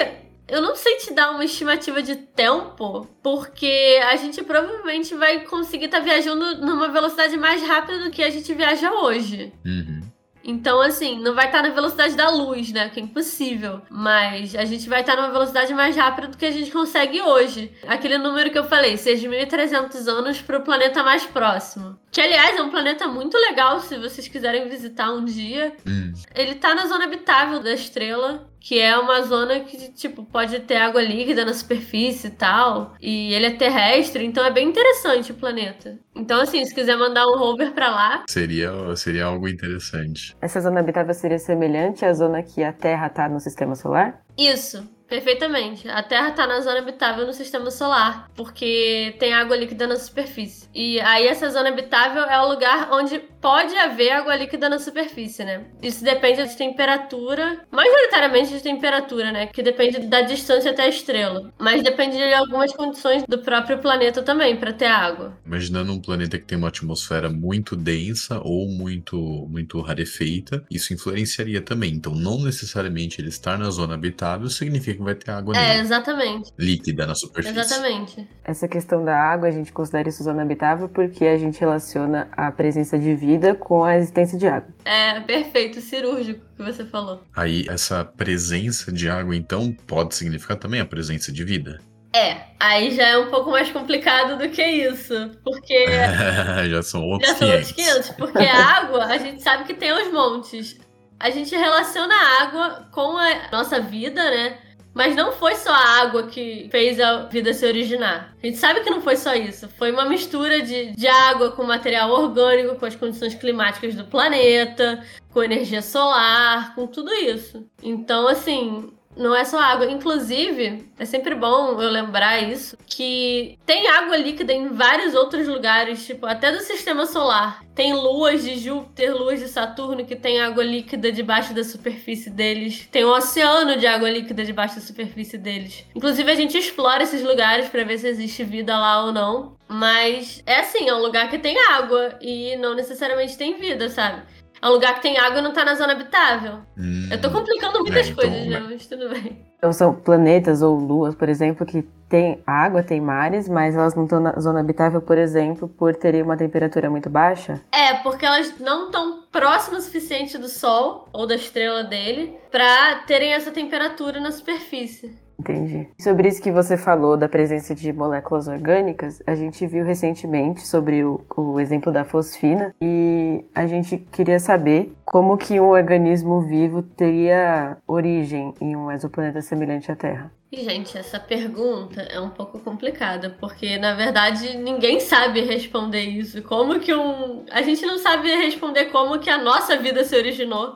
eu 0.50 0.62
não 0.62 0.76
sei 0.76 0.98
te 0.98 1.14
dar 1.14 1.32
uma 1.32 1.46
estimativa 1.46 2.02
de 2.02 2.16
tempo, 2.16 3.08
porque 3.22 4.00
a 4.04 4.16
gente 4.16 4.44
provavelmente 4.44 5.14
vai 5.16 5.42
conseguir 5.42 5.86
estar 5.86 6.00
tá 6.00 6.04
viajando 6.04 6.58
numa 6.58 6.90
velocidade 6.90 7.38
mais 7.38 7.62
rápida 7.62 8.00
do 8.00 8.12
que 8.12 8.24
a 8.24 8.30
gente 8.30 8.54
viaja 8.54 8.92
hoje. 8.92 9.54
Uhum. 9.66 10.00
Então, 10.44 10.82
assim, 10.82 11.20
não 11.20 11.36
vai 11.36 11.46
estar 11.46 11.62
na 11.62 11.70
velocidade 11.70 12.16
da 12.16 12.30
luz, 12.30 12.72
né? 12.72 12.90
Que 12.90 13.00
é 13.00 13.04
impossível. 13.04 13.82
Mas 13.90 14.56
a 14.56 14.66
gente 14.66 14.90
vai 14.90 15.02
estar 15.02 15.16
numa 15.16 15.30
velocidade 15.30 15.74
mais 15.74 15.96
rápida 15.96 16.30
do 16.30 16.38
que 16.38 16.46
a 16.46 16.52
gente 16.52 16.72
consegue 16.72 17.22
hoje. 17.22 17.72
Aquele 17.88 18.18
número 18.18 18.50
que 18.50 18.58
eu 18.58 18.64
falei, 18.64 18.96
6.300 18.96 20.08
anos 20.08 20.42
para 20.42 20.58
o 20.58 20.64
planeta 20.64 21.04
mais 21.04 21.24
próximo. 21.26 22.00
Que, 22.12 22.22
aliás, 22.22 22.58
é 22.58 22.62
um 22.62 22.70
planeta 22.70 23.08
muito 23.08 23.38
legal 23.38 23.80
se 23.80 23.98
vocês 23.98 24.28
quiserem 24.28 24.68
visitar 24.68 25.12
um 25.12 25.24
dia. 25.24 25.76
Hum. 25.86 26.14
Ele 26.34 26.56
tá 26.56 26.74
na 26.74 26.88
zona 26.88 27.04
habitável 27.04 27.60
da 27.60 27.74
estrela. 27.74 28.49
Que 28.60 28.80
é 28.80 28.98
uma 28.98 29.22
zona 29.22 29.62
que, 29.62 29.92
tipo, 29.94 30.24
pode 30.24 30.60
ter 30.62 30.78
água 30.78 31.02
líquida 31.02 31.46
na 31.46 31.54
superfície 31.54 32.28
e 32.28 32.32
tal. 32.32 32.94
E 33.00 33.34
ele 33.34 33.48
é 33.48 33.52
terrestre, 33.52 34.26
então 34.26 34.46
é 34.46 34.52
bem 34.52 34.68
interessante 34.68 35.32
o 35.32 35.36
planeta. 35.36 35.98
Então, 36.16 36.42
assim, 36.42 36.64
se 36.66 36.76
quiser 36.76 36.98
mandar 36.98 37.26
um 37.28 37.38
rover 37.38 37.72
para 37.72 37.90
lá. 37.90 38.24
Seria, 38.30 38.72
seria 38.96 39.26
algo 39.26 39.48
interessante. 39.48 40.36
Essa 40.42 40.60
zona 40.60 40.82
habitável 40.82 41.14
seria 41.14 41.40
semelhante 41.40 42.04
à 42.04 42.14
zona 42.14 42.44
que 42.44 42.62
a 42.64 42.74
Terra 42.74 43.08
está 43.08 43.30
no 43.30 43.40
sistema 43.40 43.76
solar? 43.76 44.22
Isso. 44.38 44.99
Perfeitamente. 45.10 45.90
A 45.90 46.04
Terra 46.04 46.30
está 46.30 46.46
na 46.46 46.62
zona 46.62 46.80
habitável 46.80 47.26
no 47.26 47.34
sistema 47.34 47.72
solar, 47.72 48.30
porque 48.36 49.16
tem 49.20 49.34
água 49.34 49.56
líquida 49.56 49.88
na 49.88 49.96
superfície. 49.96 50.70
E 50.74 51.00
aí 51.02 51.28
essa 51.28 51.50
zona 51.50 51.70
habitável 51.70 52.24
é 52.24 52.40
o 52.42 52.50
lugar 52.50 52.90
onde 52.92 53.20
pode 53.42 53.76
haver 53.76 54.12
água 54.12 54.36
líquida 54.36 54.70
na 54.70 54.78
superfície, 54.78 55.44
né? 55.44 55.66
Isso 55.82 56.04
depende 56.04 56.46
de 56.46 56.56
temperatura, 56.56 57.62
majoritariamente 57.72 58.52
de 58.52 58.62
temperatura, 58.62 59.32
né? 59.32 59.48
Que 59.48 59.64
depende 59.64 60.00
da 60.00 60.22
distância 60.22 60.72
até 60.72 60.84
a 60.84 60.90
estrela. 60.90 61.52
Mas 61.58 61.82
depende 61.82 62.18
de 62.18 62.34
algumas 62.34 62.72
condições 62.74 63.24
do 63.28 63.40
próprio 63.40 63.80
planeta 63.80 64.22
também 64.22 64.58
para 64.58 64.74
ter 64.74 64.86
água. 64.86 65.38
Imaginando 65.46 65.92
um 65.92 66.02
planeta 66.02 66.38
que 66.38 66.46
tem 66.46 66.58
uma 66.58 66.68
atmosfera 66.68 67.30
muito 67.30 67.76
densa 67.76 68.40
ou 68.44 68.68
muito 68.68 69.18
muito 69.50 69.80
rarefeita, 69.82 70.64
isso 70.70 70.94
influenciaria 70.94 71.62
também. 71.62 71.94
Então, 71.94 72.14
não 72.14 72.44
necessariamente 72.44 73.20
ele 73.20 73.30
estar 73.30 73.58
na 73.58 73.70
zona 73.70 73.96
habitável 73.96 74.50
significa 74.50 74.99
que 75.00 75.06
vai 75.06 75.16
ter 75.16 75.32
água 75.32 75.56
É, 75.58 75.80
exatamente. 75.80 76.52
líquida 76.58 77.08
na 77.08 77.16
superfície. 77.16 77.58
Exatamente. 77.58 78.28
Essa 78.44 78.68
questão 78.68 79.04
da 79.04 79.18
água, 79.18 79.48
a 79.48 79.52
gente 79.52 79.72
considera 79.72 80.10
isso 80.10 80.24
zona 80.24 80.42
habitável 80.42 80.90
porque 80.90 81.26
a 81.26 81.38
gente 81.38 81.60
relaciona 81.60 82.28
a 82.32 82.52
presença 82.52 83.00
de 83.00 83.16
vida 83.16 83.56
com 83.56 83.84
a 83.84 83.96
existência 83.98 84.38
de 84.38 84.48
água. 84.48 84.70
É 84.86 85.20
perfeito, 85.22 85.82
cirúrgico 85.82 86.46
que 86.56 86.64
você 86.64 86.86
falou. 86.86 87.24
Aí, 87.36 87.66
essa 87.70 88.04
presença 88.04 88.92
de 88.92 89.10
água, 89.10 89.36
então, 89.36 89.72
pode 89.88 90.16
significar 90.16 90.58
também 90.58 90.82
a 90.82 90.86
presença 90.86 91.32
de 91.32 91.44
vida. 91.44 91.80
É, 92.14 92.38
aí 92.60 92.96
já 92.96 93.08
é 93.08 93.18
um 93.20 93.30
pouco 93.30 93.52
mais 93.52 93.72
complicado 93.72 94.38
do 94.38 94.50
que 94.50 94.64
isso, 94.64 95.30
porque 95.44 95.86
já 96.70 96.82
são 96.82 97.04
outros 97.04 97.30
já 97.30 97.38
são 97.38 97.48
outros 97.50 97.72
500. 97.72 98.10
500, 98.10 98.10
porque 98.18 98.40
a 98.40 98.66
água, 98.66 99.06
a 99.06 99.18
gente 99.18 99.42
sabe 99.44 99.64
que 99.66 99.76
tem 99.76 99.92
os 99.92 100.12
montes. 100.12 100.78
A 101.20 101.30
gente 101.30 101.56
relaciona 101.56 102.16
a 102.16 102.44
água 102.44 102.90
com 102.92 103.18
a 103.18 103.52
nossa 103.52 103.80
vida, 103.80 104.24
né? 104.24 104.58
Mas 105.00 105.16
não 105.16 105.32
foi 105.32 105.56
só 105.56 105.72
a 105.72 106.02
água 106.02 106.24
que 106.24 106.68
fez 106.70 107.00
a 107.00 107.20
vida 107.28 107.54
se 107.54 107.66
originar. 107.66 108.36
A 108.44 108.46
gente 108.46 108.58
sabe 108.58 108.82
que 108.82 108.90
não 108.90 109.00
foi 109.00 109.16
só 109.16 109.34
isso. 109.34 109.70
Foi 109.78 109.94
uma 109.94 110.04
mistura 110.04 110.62
de, 110.62 110.92
de 110.94 111.08
água 111.08 111.52
com 111.52 111.64
material 111.64 112.12
orgânico, 112.12 112.76
com 112.76 112.86
as 112.86 112.98
condições 112.98 113.34
climáticas 113.34 113.96
do 113.96 114.04
planeta, 114.04 115.02
com 115.32 115.42
energia 115.42 115.82
solar, 115.82 116.76
com 116.76 116.86
tudo 116.86 117.14
isso. 117.14 117.66
Então, 117.82 118.28
assim, 118.28 118.92
não 119.20 119.36
é 119.36 119.44
só 119.44 119.60
água. 119.60 119.86
Inclusive, 119.86 120.90
é 120.98 121.06
sempre 121.06 121.36
bom 121.36 121.80
eu 121.82 121.90
lembrar 121.90 122.42
isso, 122.42 122.78
que 122.88 123.60
tem 123.66 123.88
água 123.88 124.16
líquida 124.16 124.54
em 124.54 124.70
vários 124.70 125.14
outros 125.14 125.48
lugares, 125.48 126.06
tipo, 126.06 126.26
até 126.26 126.52
do 126.52 126.62
sistema 126.62 127.06
solar. 127.06 127.62
Tem 127.76 127.94
luas 127.94 128.44
de 128.44 128.58
Júpiter, 128.58 129.16
luas 129.16 129.40
de 129.40 129.48
Saturno 129.48 130.06
que 130.06 130.16
tem 130.16 130.42
água 130.42 130.64
líquida 130.64 131.12
debaixo 131.12 131.54
da 131.54 131.64
superfície 131.64 132.30
deles. 132.30 132.88
Tem 132.92 133.06
um 133.06 133.12
oceano 133.12 133.78
de 133.78 133.86
água 133.86 134.10
líquida 134.10 134.44
debaixo 134.44 134.76
da 134.76 134.82
superfície 134.82 135.38
deles. 135.38 135.86
Inclusive, 135.96 136.32
a 136.32 136.36
gente 136.36 136.58
explora 136.58 137.04
esses 137.04 137.22
lugares 137.22 137.70
para 137.70 137.84
ver 137.84 137.98
se 137.98 138.08
existe 138.08 138.44
vida 138.44 138.78
lá 138.78 139.06
ou 139.06 139.12
não. 139.12 139.58
Mas 139.68 140.42
é 140.48 140.62
assim, 140.62 140.90
é 140.90 140.96
um 140.96 141.02
lugar 141.02 141.30
que 141.30 141.38
tem 141.38 141.56
água 141.70 142.18
e 142.20 142.56
não 142.56 142.74
necessariamente 142.74 143.38
tem 143.38 143.60
vida, 143.60 143.88
sabe? 143.88 144.24
É 144.62 144.68
um 144.68 144.72
lugar 144.72 144.96
que 144.96 145.02
tem 145.02 145.18
água 145.18 145.40
e 145.40 145.42
não 145.42 145.54
tá 145.54 145.64
na 145.64 145.76
zona 145.76 145.94
habitável. 145.94 146.60
Hum, 146.78 147.08
Eu 147.12 147.22
tô 147.22 147.30
complicando 147.32 147.80
muitas 147.80 148.08
É, 148.08 148.10
então, 148.12 148.16
coisas, 148.16 148.48
né? 148.48 148.60
né? 148.60 148.68
Mas 148.70 148.86
tudo 148.88 149.10
bem. 149.10 149.46
Então 149.58 149.72
são 149.74 149.94
planetas 149.94 150.62
ou 150.62 150.76
luas, 150.78 151.16
por 151.16 151.30
exemplo, 151.30 151.66
que 151.66 151.88
tem 152.10 152.42
água, 152.46 152.82
tem 152.82 153.00
mares, 153.00 153.48
mas 153.48 153.76
elas 153.76 153.94
não 153.94 154.04
estão 154.04 154.20
na 154.20 154.34
zona 154.40 154.60
habitável, 154.60 155.02
por 155.02 155.18
exemplo, 155.18 155.70
por 155.70 155.96
terem 155.96 156.24
uma 156.24 156.36
temperatura 156.36 156.90
muito 156.90 157.10
baixa. 157.10 157.62
É, 157.72 157.94
porque 157.96 158.26
elas 158.26 158.60
não 158.60 158.88
estão 158.88 159.24
próximas 159.32 159.84
o 159.84 159.86
suficiente 159.86 160.38
do 160.38 160.50
Sol 160.50 161.08
ou 161.14 161.28
da 161.28 161.36
estrela 161.36 161.84
dele 161.84 162.36
pra 162.52 163.04
terem 163.06 163.34
essa 163.34 163.52
temperatura 163.52 164.20
na 164.20 164.32
superfície. 164.32 165.16
Entendi. 165.40 165.88
Sobre 165.98 166.28
isso 166.28 166.42
que 166.42 166.52
você 166.52 166.76
falou 166.76 167.16
da 167.16 167.30
presença 167.30 167.74
de 167.74 167.94
moléculas 167.94 168.50
orgânicas, 168.50 169.24
a 169.26 169.34
gente 169.36 169.66
viu 169.66 169.86
recentemente 169.86 170.68
sobre 170.68 171.02
o, 171.06 171.22
o 171.34 171.60
exemplo 171.62 171.94
da 171.94 172.04
fosfina 172.04 172.76
e 172.82 173.46
a 173.56 173.66
gente 173.66 173.98
queria 173.98 174.40
saber 174.40 174.94
como 175.06 175.38
que 175.38 175.58
um 175.58 175.70
organismo 175.70 176.42
vivo 176.42 176.82
teria 176.82 177.78
origem 177.88 178.54
em 178.60 178.76
um 178.76 178.92
exoplaneta 178.92 179.42
semelhante 179.42 179.90
à 179.90 179.96
Terra. 179.96 180.30
E, 180.52 180.64
gente, 180.64 180.98
essa 180.98 181.20
pergunta 181.20 182.02
é 182.02 182.20
um 182.20 182.32
pouco 182.32 182.60
complicada, 182.60 183.30
porque 183.40 183.78
na 183.78 183.94
verdade 183.94 184.58
ninguém 184.58 185.00
sabe 185.00 185.42
responder 185.42 186.02
isso. 186.02 186.42
Como 186.42 186.80
que 186.80 186.92
um. 186.92 187.46
A 187.52 187.62
gente 187.62 187.86
não 187.86 188.00
sabe 188.00 188.34
responder 188.36 188.86
como 188.86 189.20
que 189.20 189.30
a 189.30 189.38
nossa 189.38 189.78
vida 189.78 190.04
se 190.04 190.16
originou. 190.16 190.76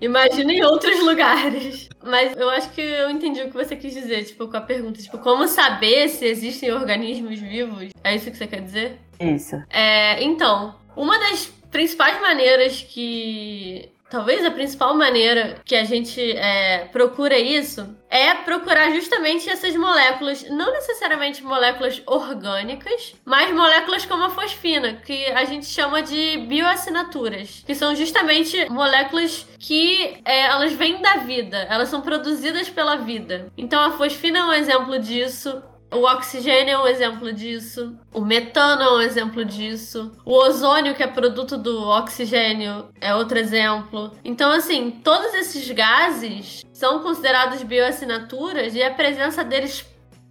Imagina 0.00 0.52
em 0.52 0.64
outros 0.64 0.98
lugares. 1.04 1.88
Mas 2.04 2.36
eu 2.36 2.50
acho 2.50 2.70
que 2.70 2.80
eu 2.80 3.08
entendi 3.08 3.42
o 3.42 3.46
que 3.46 3.54
você 3.54 3.76
quis 3.76 3.94
dizer, 3.94 4.24
tipo, 4.24 4.48
com 4.48 4.56
a 4.56 4.60
pergunta. 4.60 5.00
Tipo, 5.00 5.18
como 5.18 5.46
saber 5.46 6.08
se 6.08 6.26
existem 6.26 6.72
organismos 6.72 7.38
vivos? 7.38 7.90
É 8.02 8.16
isso 8.16 8.28
que 8.28 8.36
você 8.36 8.48
quer 8.48 8.62
dizer? 8.62 8.98
Isso. 9.20 9.56
É, 9.70 10.20
então, 10.22 10.74
uma 10.96 11.16
das 11.16 11.46
principais 11.70 12.20
maneiras 12.20 12.82
que. 12.82 13.88
Talvez 14.08 14.44
a 14.44 14.50
principal 14.50 14.94
maneira 14.94 15.60
que 15.64 15.74
a 15.74 15.84
gente 15.84 16.20
é, 16.20 16.88
procura 16.92 17.38
isso 17.38 17.96
é 18.08 18.34
procurar 18.34 18.92
justamente 18.92 19.50
essas 19.50 19.74
moléculas, 19.74 20.48
não 20.48 20.72
necessariamente 20.72 21.42
moléculas 21.42 22.00
orgânicas, 22.06 23.14
mas 23.24 23.52
moléculas 23.52 24.06
como 24.06 24.24
a 24.24 24.30
fosfina, 24.30 24.94
que 25.04 25.26
a 25.26 25.44
gente 25.44 25.66
chama 25.66 26.02
de 26.02 26.38
bioassinaturas, 26.46 27.64
que 27.66 27.74
são 27.74 27.96
justamente 27.96 28.70
moléculas 28.70 29.44
que 29.58 30.20
é, 30.24 30.42
elas 30.42 30.72
vêm 30.72 31.02
da 31.02 31.16
vida, 31.16 31.66
elas 31.68 31.88
são 31.88 32.00
produzidas 32.00 32.68
pela 32.68 32.96
vida. 32.96 33.52
Então 33.58 33.82
a 33.82 33.90
fosfina 33.90 34.38
é 34.38 34.44
um 34.44 34.52
exemplo 34.52 34.98
disso. 35.00 35.62
O 35.92 36.02
oxigênio 36.02 36.72
é 36.74 36.78
um 36.78 36.86
exemplo 36.86 37.32
disso. 37.32 37.96
O 38.12 38.20
metano 38.20 38.82
é 38.82 38.92
um 38.96 39.00
exemplo 39.00 39.44
disso. 39.44 40.12
O 40.24 40.32
ozônio, 40.32 40.94
que 40.94 41.02
é 41.02 41.06
produto 41.06 41.56
do 41.56 41.88
oxigênio, 41.88 42.88
é 43.00 43.14
outro 43.14 43.38
exemplo. 43.38 44.12
Então, 44.24 44.50
assim, 44.50 44.90
todos 44.90 45.32
esses 45.34 45.70
gases 45.70 46.64
são 46.72 47.00
considerados 47.00 47.62
bioassinaturas 47.62 48.74
e 48.74 48.82
a 48.82 48.92
presença 48.92 49.44
deles 49.44 49.86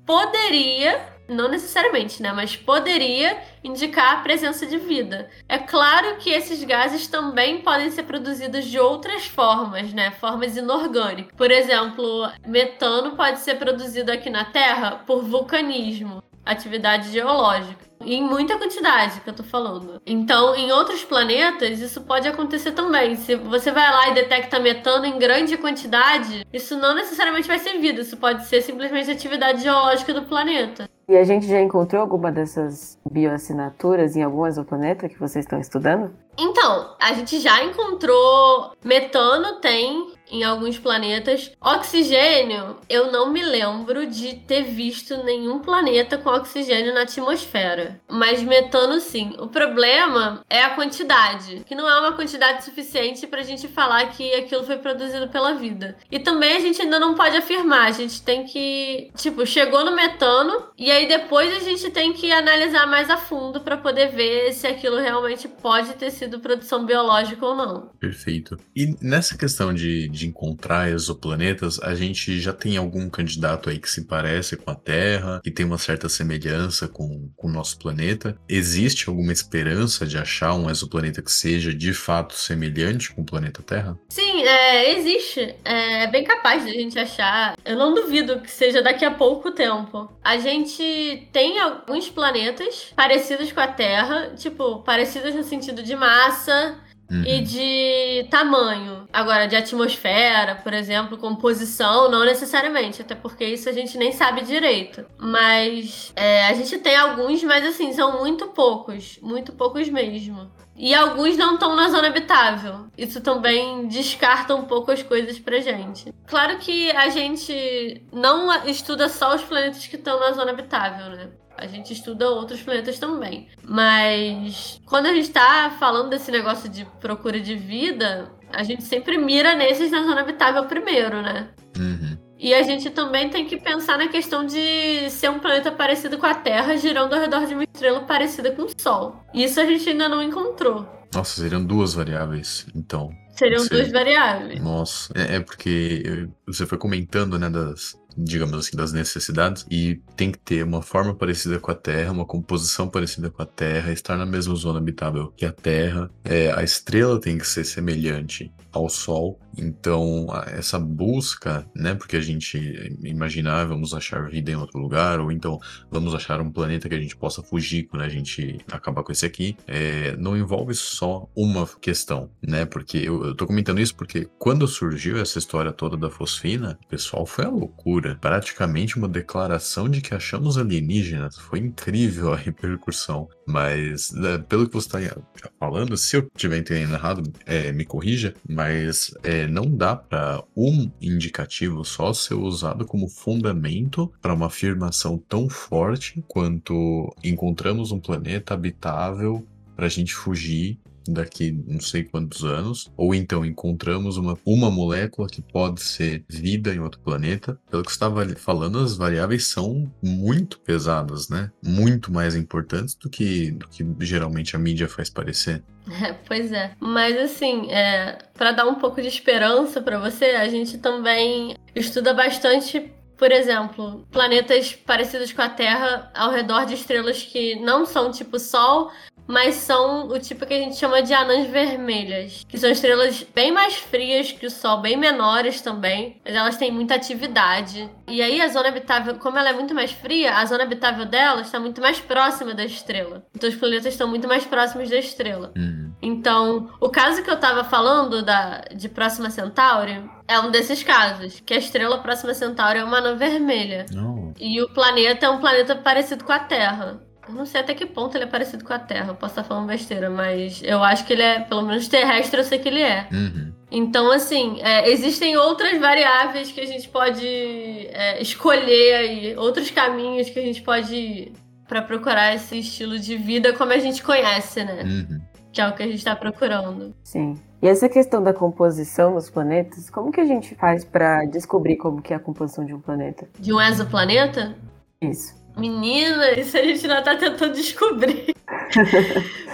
poderia, 0.06 1.04
não 1.28 1.50
necessariamente, 1.50 2.22
né, 2.22 2.32
mas 2.32 2.56
poderia 2.56 3.38
indicar 3.66 4.14
a 4.14 4.22
presença 4.22 4.66
de 4.66 4.78
vida. 4.78 5.30
É 5.50 5.58
claro 5.58 6.18
que 6.18 6.30
esses 6.30 6.64
gases 6.64 7.08
também 7.08 7.62
podem 7.62 7.90
ser 7.90 8.04
produzidos 8.04 8.66
de 8.66 8.80
outras 8.80 9.26
formas, 9.26 9.92
né, 9.92 10.12
formas 10.12 10.56
inorgânicas. 10.56 11.34
Por 11.36 11.50
exemplo, 11.50 12.30
metano 12.46 13.16
pode 13.16 13.40
ser 13.40 13.56
produzido 13.56 14.12
aqui 14.12 14.30
na 14.30 14.46
Terra 14.46 15.04
por 15.06 15.24
vulcanismo, 15.24 16.24
atividade 16.46 17.12
geológica. 17.12 17.86
Em 18.02 18.22
muita 18.22 18.58
quantidade 18.58 19.22
que 19.22 19.30
eu 19.30 19.34
tô 19.34 19.44
falando. 19.44 20.02
Então, 20.06 20.54
em 20.56 20.72
outros 20.72 21.04
planetas, 21.04 21.80
isso 21.80 22.02
pode 22.02 22.28
acontecer 22.28 22.74
também. 22.74 23.16
Se 23.16 23.36
você 23.36 23.72
vai 23.72 23.90
lá 23.90 24.10
e 24.10 24.14
detecta 24.14 24.60
metano 24.60 25.06
em 25.06 25.18
grande 25.18 25.58
quantidade, 25.58 26.46
isso 26.54 26.78
não 26.78 26.94
necessariamente 26.94 27.48
vai 27.48 27.58
ser 27.58 27.80
vida, 27.80 28.02
isso 28.02 28.18
pode 28.18 28.46
ser 28.46 28.62
simplesmente 28.62 29.10
atividade 29.10 29.64
geológica 29.64 30.14
do 30.14 30.24
planeta. 30.24 30.88
E 31.08 31.16
a 31.16 31.24
gente 31.24 31.48
já 31.48 31.62
encontrou 31.62 32.02
alguma 32.02 32.32
dessas 32.32 33.00
bioassinaturas 33.10 34.16
em 34.16 34.24
algum 34.24 34.46
exoplaneta 34.46 35.08
que 35.08 35.20
vocês 35.20 35.46
estão 35.46 35.60
estudando? 35.60 36.12
Então, 36.38 36.96
a 37.00 37.14
gente 37.14 37.40
já 37.40 37.64
encontrou 37.64 38.72
metano, 38.84 39.60
tem 39.62 40.15
em 40.32 40.44
alguns 40.44 40.78
planetas. 40.78 41.52
Oxigênio, 41.62 42.78
eu 42.90 43.12
não 43.12 43.32
me 43.32 43.44
lembro 43.44 44.08
de 44.08 44.36
ter 44.36 44.64
visto 44.64 45.24
nenhum 45.24 45.60
planeta 45.60 46.18
com 46.18 46.30
oxigênio 46.30 46.94
na 46.94 47.02
atmosfera. 47.02 48.00
Mas 48.10 48.42
metano, 48.42 49.00
sim. 49.00 49.36
O 49.40 49.48
problema 49.48 50.44
é 50.50 50.62
a 50.62 50.72
quantidade, 50.72 51.64
que 51.66 51.76
não 51.76 51.90
é 51.90 52.00
uma 52.00 52.14
quantidade 52.14 52.64
suficiente 52.64 53.28
pra 53.28 53.44
gente 53.44 53.68
falar 53.68 54.06
que 54.12 54.34
aquilo 54.34 54.64
foi 54.64 54.78
produzido 54.78 55.28
pela 55.28 55.54
vida. 55.54 55.98
E 56.12 56.20
também 56.20 56.56
a 56.56 56.60
gente 56.60 56.82
ainda 56.82 57.00
não 57.00 57.16
pode 57.16 57.38
afirmar, 57.38 57.88
a 57.88 57.92
gente 57.92 58.22
tem 58.22 58.46
que, 58.46 59.12
tipo, 59.16 59.46
chegou 59.46 59.84
no 59.86 59.96
metano 59.96 60.70
e 60.78 60.92
aí 60.92 61.08
depois 61.08 61.56
a 61.56 61.60
gente 61.60 61.90
tem 61.90 62.14
que 62.14 62.32
analisar 62.32 62.88
mais 62.88 63.10
a 63.10 63.18
fundo 63.18 63.62
pra 63.62 63.78
poder 63.78 64.10
ver 64.10 64.54
se 64.54 64.68
aquilo 64.68 64.98
realmente 64.98 65.48
pode 65.48 65.94
ter 65.94 66.12
sido 66.12 66.40
produção 66.40 66.86
biológica 66.86 67.46
ou 67.46 67.56
não. 67.56 67.90
Perfeito. 68.00 68.58
E 68.76 68.96
nessa 69.02 69.38
questão 69.38 69.74
de, 69.74 70.08
de 70.16 70.28
encontrar 70.28 70.90
exoplanetas, 70.90 71.80
a 71.80 71.94
gente 71.94 72.40
já 72.40 72.54
tem 72.54 72.78
algum 72.78 73.10
candidato 73.10 73.70
aí 73.70 73.78
que 73.78 73.90
se 73.90 74.06
parece 74.06 74.58
com 74.58 74.72
a 74.72 74.76
Terra, 74.76 75.42
que 75.44 75.52
tem 75.52 75.66
uma 75.66 75.78
certa 75.78 76.10
semelhança 76.10 76.88
com, 76.88 77.30
com 77.36 77.48
o 77.48 77.52
nosso 77.52 77.78
planeta. 77.78 78.38
Existe 78.48 79.10
alguma 79.10 79.32
esperança 79.32 80.06
de 80.06 80.18
achar 80.18 80.54
um 80.54 80.70
exoplaneta 80.70 81.22
que 81.22 81.32
seja 81.32 81.74
de 81.74 81.94
fato 81.94 82.34
semelhante 82.34 83.14
com 83.14 83.22
o 83.22 83.26
planeta 83.26 83.62
Terra? 83.62 83.98
Sim, 84.10 84.44
é, 84.44 84.98
existe. 84.98 85.56
É 85.64 86.08
bem 86.08 86.24
capaz 86.24 86.64
de 86.64 86.72
a 86.72 86.74
gente 86.74 86.98
achar. 86.98 87.58
Eu 87.66 87.76
não 87.76 87.94
duvido 87.94 88.40
que 88.42 88.52
seja 88.52 88.82
daqui 88.82 89.06
a 89.06 89.12
pouco 89.12 89.52
tempo. 89.52 90.10
A 90.24 90.38
gente 90.38 91.28
tem 91.32 91.60
alguns 91.60 92.10
planetas 92.10 92.94
parecidos 92.96 93.52
com 93.52 93.60
a 93.60 93.68
Terra, 93.68 94.34
tipo, 94.36 94.82
parecidos 94.84 95.36
no 95.36 95.44
sentido 95.44 95.84
de 95.84 95.96
massa, 95.96 96.80
Uhum. 97.10 97.24
e 97.24 97.42
de 97.42 98.28
tamanho. 98.30 99.08
Agora, 99.14 99.48
de 99.48 99.56
atmosfera, 99.56 100.56
por 100.56 100.74
exemplo, 100.74 101.18
composição, 101.18 102.10
não 102.10 102.26
necessariamente, 102.26 103.02
até 103.02 103.14
porque 103.14 103.46
isso 103.46 103.70
a 103.70 103.72
gente 103.72 103.98
nem 103.98 104.12
sabe 104.12 104.42
direito. 104.42 105.06
Mas 105.18 106.12
é, 106.16 106.48
a 106.48 106.54
gente 106.54 106.78
tem 106.80 106.96
alguns, 106.96 107.44
mas 107.44 107.66
assim, 107.66 107.94
são 107.94 108.20
muito 108.20 108.48
poucos. 108.48 109.20
Muito 109.22 109.54
poucos 109.54 109.88
mesmo. 109.90 110.50
E 110.78 110.94
alguns 110.94 111.38
não 111.38 111.54
estão 111.54 111.74
na 111.76 111.88
zona 111.90 112.08
habitável. 112.08 112.88
Isso 112.98 113.22
também 113.22 113.88
descarta 113.88 114.54
um 114.54 114.66
pouco 114.66 114.92
as 114.92 115.02
coisas 115.02 115.40
pra 115.40 115.60
gente. 115.60 116.14
Claro 116.28 116.58
que 116.58 116.92
a 116.92 117.08
gente 117.10 118.06
não 118.12 118.52
estuda 118.66 119.08
só 119.08 119.36
os 119.36 119.44
planetas 119.44 119.88
que 119.88 119.96
estão 119.96 120.20
na 120.20 120.34
zona 120.34 120.52
habitável, 120.52 121.12
né? 121.12 121.30
A 121.58 121.68
gente 121.68 121.94
estuda 121.94 122.30
outros 122.30 122.62
planetas 122.62 123.00
também. 123.00 123.48
Mas 123.64 124.82
quando 124.86 125.06
a 125.08 125.14
gente 125.14 125.30
tá 125.30 125.76
falando 125.80 126.10
desse 126.10 126.32
negócio 126.32 126.70
de 126.70 126.86
procura 127.00 127.40
de 127.40 127.56
vida, 127.56 128.32
a 128.52 128.64
gente 128.64 128.84
sempre 128.84 129.18
mira 129.18 129.56
nesses 129.56 129.92
na 129.92 130.04
zona 130.04 130.22
habitável 130.22 130.66
primeiro, 130.66 131.22
né? 131.22 131.50
Uhum. 131.78 132.18
E 132.38 132.54
a 132.54 132.62
gente 132.64 132.90
também 132.90 133.30
tem 133.30 133.46
que 133.46 133.58
pensar 133.58 133.98
na 133.98 134.08
questão 134.08 134.46
de 134.46 135.10
ser 135.10 135.30
um 135.30 135.40
planeta 135.40 135.72
parecido 135.72 136.18
com 136.18 136.26
a 136.26 136.36
Terra, 136.36 136.76
girando 136.76 137.14
ao 137.14 137.22
redor 137.22 137.46
de 137.46 137.54
uma 137.54 137.64
estrela 137.64 138.02
parecida 138.02 138.52
com 138.52 138.64
o 138.64 138.70
Sol. 138.78 139.24
Isso 139.34 139.60
a 139.60 139.66
gente 139.66 139.90
ainda 139.90 140.10
não 140.10 140.22
encontrou. 140.22 140.86
Nossa, 141.14 141.42
seriam 141.42 141.64
duas 141.64 141.94
variáveis, 141.94 142.68
então. 142.76 143.10
Seriam 143.32 143.60
Você... 143.60 143.70
duas 143.70 143.92
variáveis. 143.92 144.62
Nossa, 144.62 145.14
é, 145.16 145.38
é 145.38 145.40
porque 145.40 146.28
você 146.46 146.66
foi 146.66 146.78
comentando, 146.78 147.40
né, 147.40 147.50
das, 147.50 147.98
digamos 148.18 148.58
assim, 148.58 148.76
das 148.76 148.94
necessidades, 148.94 149.66
e 149.70 150.02
tem 150.16 150.32
que 150.32 150.40
ter 150.40 150.64
uma 150.64 150.82
forma 150.82 151.14
parecida 151.14 151.60
com 151.60 151.72
a 151.72 151.76
Terra, 151.76 152.12
uma 152.12 152.26
composição 152.26 152.88
parecida 152.88 153.30
com 153.30 153.42
a 153.42 153.46
Terra, 153.46 153.92
estar 153.92 154.18
na 154.18 154.26
mesma 154.26 154.56
zona 154.56 154.80
habitável 154.80 155.34
que 155.36 155.46
a 155.46 155.52
Terra, 155.52 156.10
é, 156.24 156.52
a 156.52 156.64
estrela 156.64 157.20
tem 157.20 157.38
que 157.38 157.48
ser 157.48 157.64
semelhante 157.64 158.52
ao 158.72 158.90
Sol, 158.90 159.40
então 159.58 160.28
essa 160.48 160.80
busca, 160.80 161.66
né, 161.76 161.96
porque 161.96 162.18
a 162.18 162.22
gente 162.22 162.58
imaginar 163.04 163.66
vamos 163.66 163.94
achar 163.94 164.30
vida 164.30 164.52
em 164.52 164.56
outro 164.56 164.80
lugar, 164.80 165.20
ou 165.20 165.32
então 165.32 165.60
vamos 165.90 166.14
achar 166.14 166.42
um 166.42 166.52
planeta 166.52 166.90
que 166.90 166.96
a 166.96 167.00
gente 167.00 167.16
possa 167.16 167.42
fugir 167.42 167.84
quando 167.84 168.04
a 168.04 168.10
gente 168.10 168.60
acabar 168.72 169.04
com 169.04 169.12
esse 169.12 169.26
aqui, 169.26 169.56
é, 169.68 170.16
não 170.18 170.38
envolve 170.38 170.74
só 170.74 171.30
uma 171.36 171.68
questão, 171.82 172.30
né, 172.42 172.66
porque 172.66 172.98
eu, 172.98 173.26
eu 173.26 173.36
tô 173.36 173.46
comentando 173.46 173.80
isso 173.80 173.96
porque 173.96 174.28
quando 174.38 174.68
surgiu 174.68 175.18
essa 175.18 175.40
história 175.40 175.72
toda 175.72 175.98
da 175.98 176.10
fosfina, 176.10 176.78
o 176.86 176.88
pessoal 176.88 177.26
foi 177.26 177.46
a 177.46 177.50
loucura 177.50 178.18
praticamente 178.20 178.98
uma 178.98 179.08
declaração 179.08 179.90
de 179.90 180.02
que 180.02 180.14
achamos 180.14 180.58
alienígenas. 180.58 181.38
Foi 181.38 181.60
incrível 181.60 182.34
a 182.34 182.38
repercussão. 182.38 183.28
Mas, 183.48 184.12
né, 184.12 184.38
pelo 184.40 184.68
que 184.68 184.74
você 184.74 184.88
está 184.88 185.50
falando, 185.60 185.96
se 185.96 186.18
eu 186.18 186.28
estiver 186.36 186.58
entendendo 186.58 186.94
errado, 186.94 187.24
é, 187.46 187.72
me 187.72 187.86
corrija, 187.86 188.34
mas 188.48 189.14
é, 189.24 189.48
não 189.48 189.66
dá 189.66 189.96
para 189.96 190.44
um 190.56 190.92
indicativo 191.00 191.86
só 191.86 192.12
ser 192.12 192.34
usado 192.34 192.86
como 192.86 193.08
fundamento 193.08 194.12
para 194.22 194.34
uma 194.34 194.48
afirmação 194.48 195.18
tão 195.18 195.48
forte 195.48 196.24
quanto 196.28 197.14
encontramos 197.24 197.92
um 197.92 198.00
planeta 198.00 198.54
habitável 198.54 199.46
para 199.76 199.86
a 199.86 199.90
gente 199.90 200.14
fugir 200.14 200.80
daqui 201.08 201.52
não 201.68 201.80
sei 201.80 202.04
quantos 202.04 202.44
anos, 202.44 202.92
ou 202.98 203.14
então 203.14 203.46
encontramos 203.46 204.18
uma, 204.18 204.38
uma 204.46 204.72
molécula 204.72 205.28
que 205.28 205.42
pode 205.42 205.82
ser 205.82 206.24
vida 206.28 206.74
em 206.74 206.80
outro 206.80 207.00
planeta. 207.00 207.60
Pelo 207.70 207.84
que 207.84 207.92
estava 207.92 208.28
falando, 208.36 208.80
as 208.80 208.96
variáveis 208.96 209.48
são 209.48 209.92
muito 210.02 210.60
pesadas, 210.60 211.30
né? 211.30 211.52
Muito 211.64 212.12
mais 212.12 212.36
importantes 212.36 212.96
do 212.96 213.10
que, 213.10 213.52
do 213.52 213.68
que 213.68 213.86
geralmente 214.02 214.56
a 214.56 214.60
mídia 214.60 214.88
faz 214.88 215.10
parecer. 215.10 215.64
É, 216.02 216.14
pois 216.14 216.52
é. 216.52 216.72
Mas 216.80 217.16
assim, 217.18 217.72
é, 217.72 218.18
para 218.34 218.52
dar 218.52 218.66
um 218.66 218.76
pouco 218.76 219.02
de 219.02 219.08
esperança 219.08 219.82
para 219.82 220.00
você, 220.00 220.26
a 220.26 220.48
gente 220.48 220.78
também 220.78 221.56
estuda 221.76 222.14
bastante 222.14 222.92
por 223.18 223.32
exemplo, 223.32 224.06
planetas 224.12 224.74
parecidos 224.74 225.32
com 225.32 225.42
a 225.42 225.50
Terra 225.50 226.12
ao 226.14 226.32
redor 226.32 226.66
de 226.66 226.74
estrelas 226.74 227.24
que 227.24 227.56
não 227.62 227.86
são 227.86 228.12
tipo 228.12 228.38
Sol, 228.38 228.92
mas 229.28 229.56
são 229.56 230.08
o 230.08 230.20
tipo 230.20 230.46
que 230.46 230.54
a 230.54 230.60
gente 230.60 230.76
chama 230.76 231.02
de 231.02 231.14
anãs 231.14 231.48
vermelhas, 231.48 232.46
que 232.48 232.58
são 232.58 232.70
estrelas 232.70 233.26
bem 233.34 233.52
mais 233.52 233.76
frias 233.76 234.32
que 234.32 234.46
o 234.46 234.52
Sol, 234.52 234.82
bem 234.82 234.96
menores 234.96 235.62
também, 235.62 236.22
mas 236.24 236.36
elas 236.36 236.58
têm 236.58 236.72
muita 236.72 236.96
atividade. 236.96 237.90
E 238.08 238.22
aí 238.22 238.42
a 238.42 238.48
zona 238.48 238.70
habitável, 238.70 239.16
como 239.16 239.38
ela 239.38 239.50
é 239.50 239.54
muito 239.54 239.74
mais 239.74 239.92
fria, 239.92 240.38
a 240.38 240.46
zona 240.46 240.64
habitável 240.64 241.06
dela 241.06 241.42
está 241.42 241.60
muito 241.60 241.82
mais 241.82 242.00
próxima 242.00 242.54
da 242.54 242.64
estrela. 242.64 243.26
Então 243.36 243.50
os 243.50 243.56
planetas 243.56 243.88
estão 243.88 244.08
muito 244.08 244.28
mais 244.28 244.46
próximos 244.46 244.90
da 244.90 244.98
estrela. 244.98 245.52
Uhum. 245.58 245.94
Então, 246.02 246.70
o 246.80 246.90
caso 246.90 247.24
que 247.24 247.30
eu 247.30 247.36
estava 247.36 247.64
falando 247.64 248.22
da, 248.22 248.62
de 248.76 248.88
Próxima 248.88 249.30
Centauri 249.30 250.04
é 250.28 250.40
um 250.40 250.52
desses 250.52 250.84
casos, 250.84 251.40
que 251.40 251.54
a 251.54 251.58
estrela 251.58 251.98
Próxima 252.00 252.34
Centauri 252.34 252.80
é 252.80 252.84
uma 252.84 252.98
anã 252.98 253.16
vermelha. 253.16 253.86
Não. 253.92 254.34
E 254.40 254.62
o 254.62 254.70
planeta 254.70 255.26
é 255.26 255.30
um 255.30 255.40
planeta 255.40 255.76
parecido 255.76 256.24
com 256.24 256.32
a 256.32 256.40
Terra. 256.40 257.02
Eu 257.28 257.34
não 257.34 257.46
sei 257.46 257.62
até 257.62 257.74
que 257.74 257.86
ponto 257.86 258.16
ele 258.16 258.26
é 258.26 258.28
parecido 258.28 258.64
com 258.64 258.74
a 258.74 258.80
Terra, 258.80 259.10
eu 259.10 259.16
posso 259.16 259.32
estar 259.34 259.44
falando 259.44 259.68
besteira, 259.68 260.10
mas 260.10 260.62
eu 260.64 260.84
acho 260.84 261.06
que 261.06 261.14
ele 261.14 261.24
é, 261.24 261.40
pelo 261.40 261.64
menos 261.64 261.88
terrestre, 261.88 262.40
eu 262.40 262.44
sei 262.44 262.60
que 262.60 262.70
ele 262.70 262.82
é. 262.82 263.08
Uhum. 263.12 263.52
Então, 263.72 264.12
assim, 264.12 264.62
é, 264.62 264.90
existem 264.90 265.36
outras 265.36 265.80
variáveis 265.80 266.52
que 266.52 266.62
a 266.62 266.66
gente 266.66 266.88
pode 266.88 267.28
é, 267.28 268.22
escolher 268.22 268.94
aí, 268.96 269.36
outros 269.38 269.72
caminhos 269.72 270.30
que 270.30 270.40
a 270.40 270.44
gente 270.44 270.62
pode 270.62 270.96
ir 270.96 271.34
para 271.68 271.82
procurar 271.82 272.36
esse 272.36 272.60
estilo 272.60 273.00
de 273.00 273.18
vida 273.18 273.54
como 273.54 273.72
a 273.72 273.80
gente 273.80 274.04
conhece, 274.04 274.64
né? 274.64 274.84
Uhum. 274.84 275.22
Que 275.52 275.62
é 275.62 275.68
o 275.68 275.74
que 275.74 275.84
a 275.84 275.88
gente 275.88 275.98
está 275.98 276.16
procurando. 276.16 276.94
Sim. 277.04 277.40
E 277.62 277.68
essa 277.68 277.90
questão 277.90 278.22
da 278.22 278.34
composição 278.34 279.16
dos 279.16 279.30
planetas, 279.30 279.90
como 279.90 280.12
que 280.12 280.22
a 280.22 280.26
gente 280.26 280.54
faz 280.56 280.86
para 280.86 281.26
descobrir 281.26 281.78
como 281.78 282.02
que 282.02 282.14
é 282.14 282.16
a 282.16 282.20
composição 282.20 282.64
de 282.64 282.74
um 282.74 282.80
planeta? 282.80 283.28
De 283.40 283.52
um 283.52 283.60
exoplaneta? 283.60 284.56
Isso. 285.02 285.34
Menina, 285.58 286.32
isso 286.40 286.58
a 286.58 286.62
gente 286.62 286.82
ainda 286.86 287.02
tá 287.02 287.16
tentando 287.16 287.54
descobrir. 287.54 288.36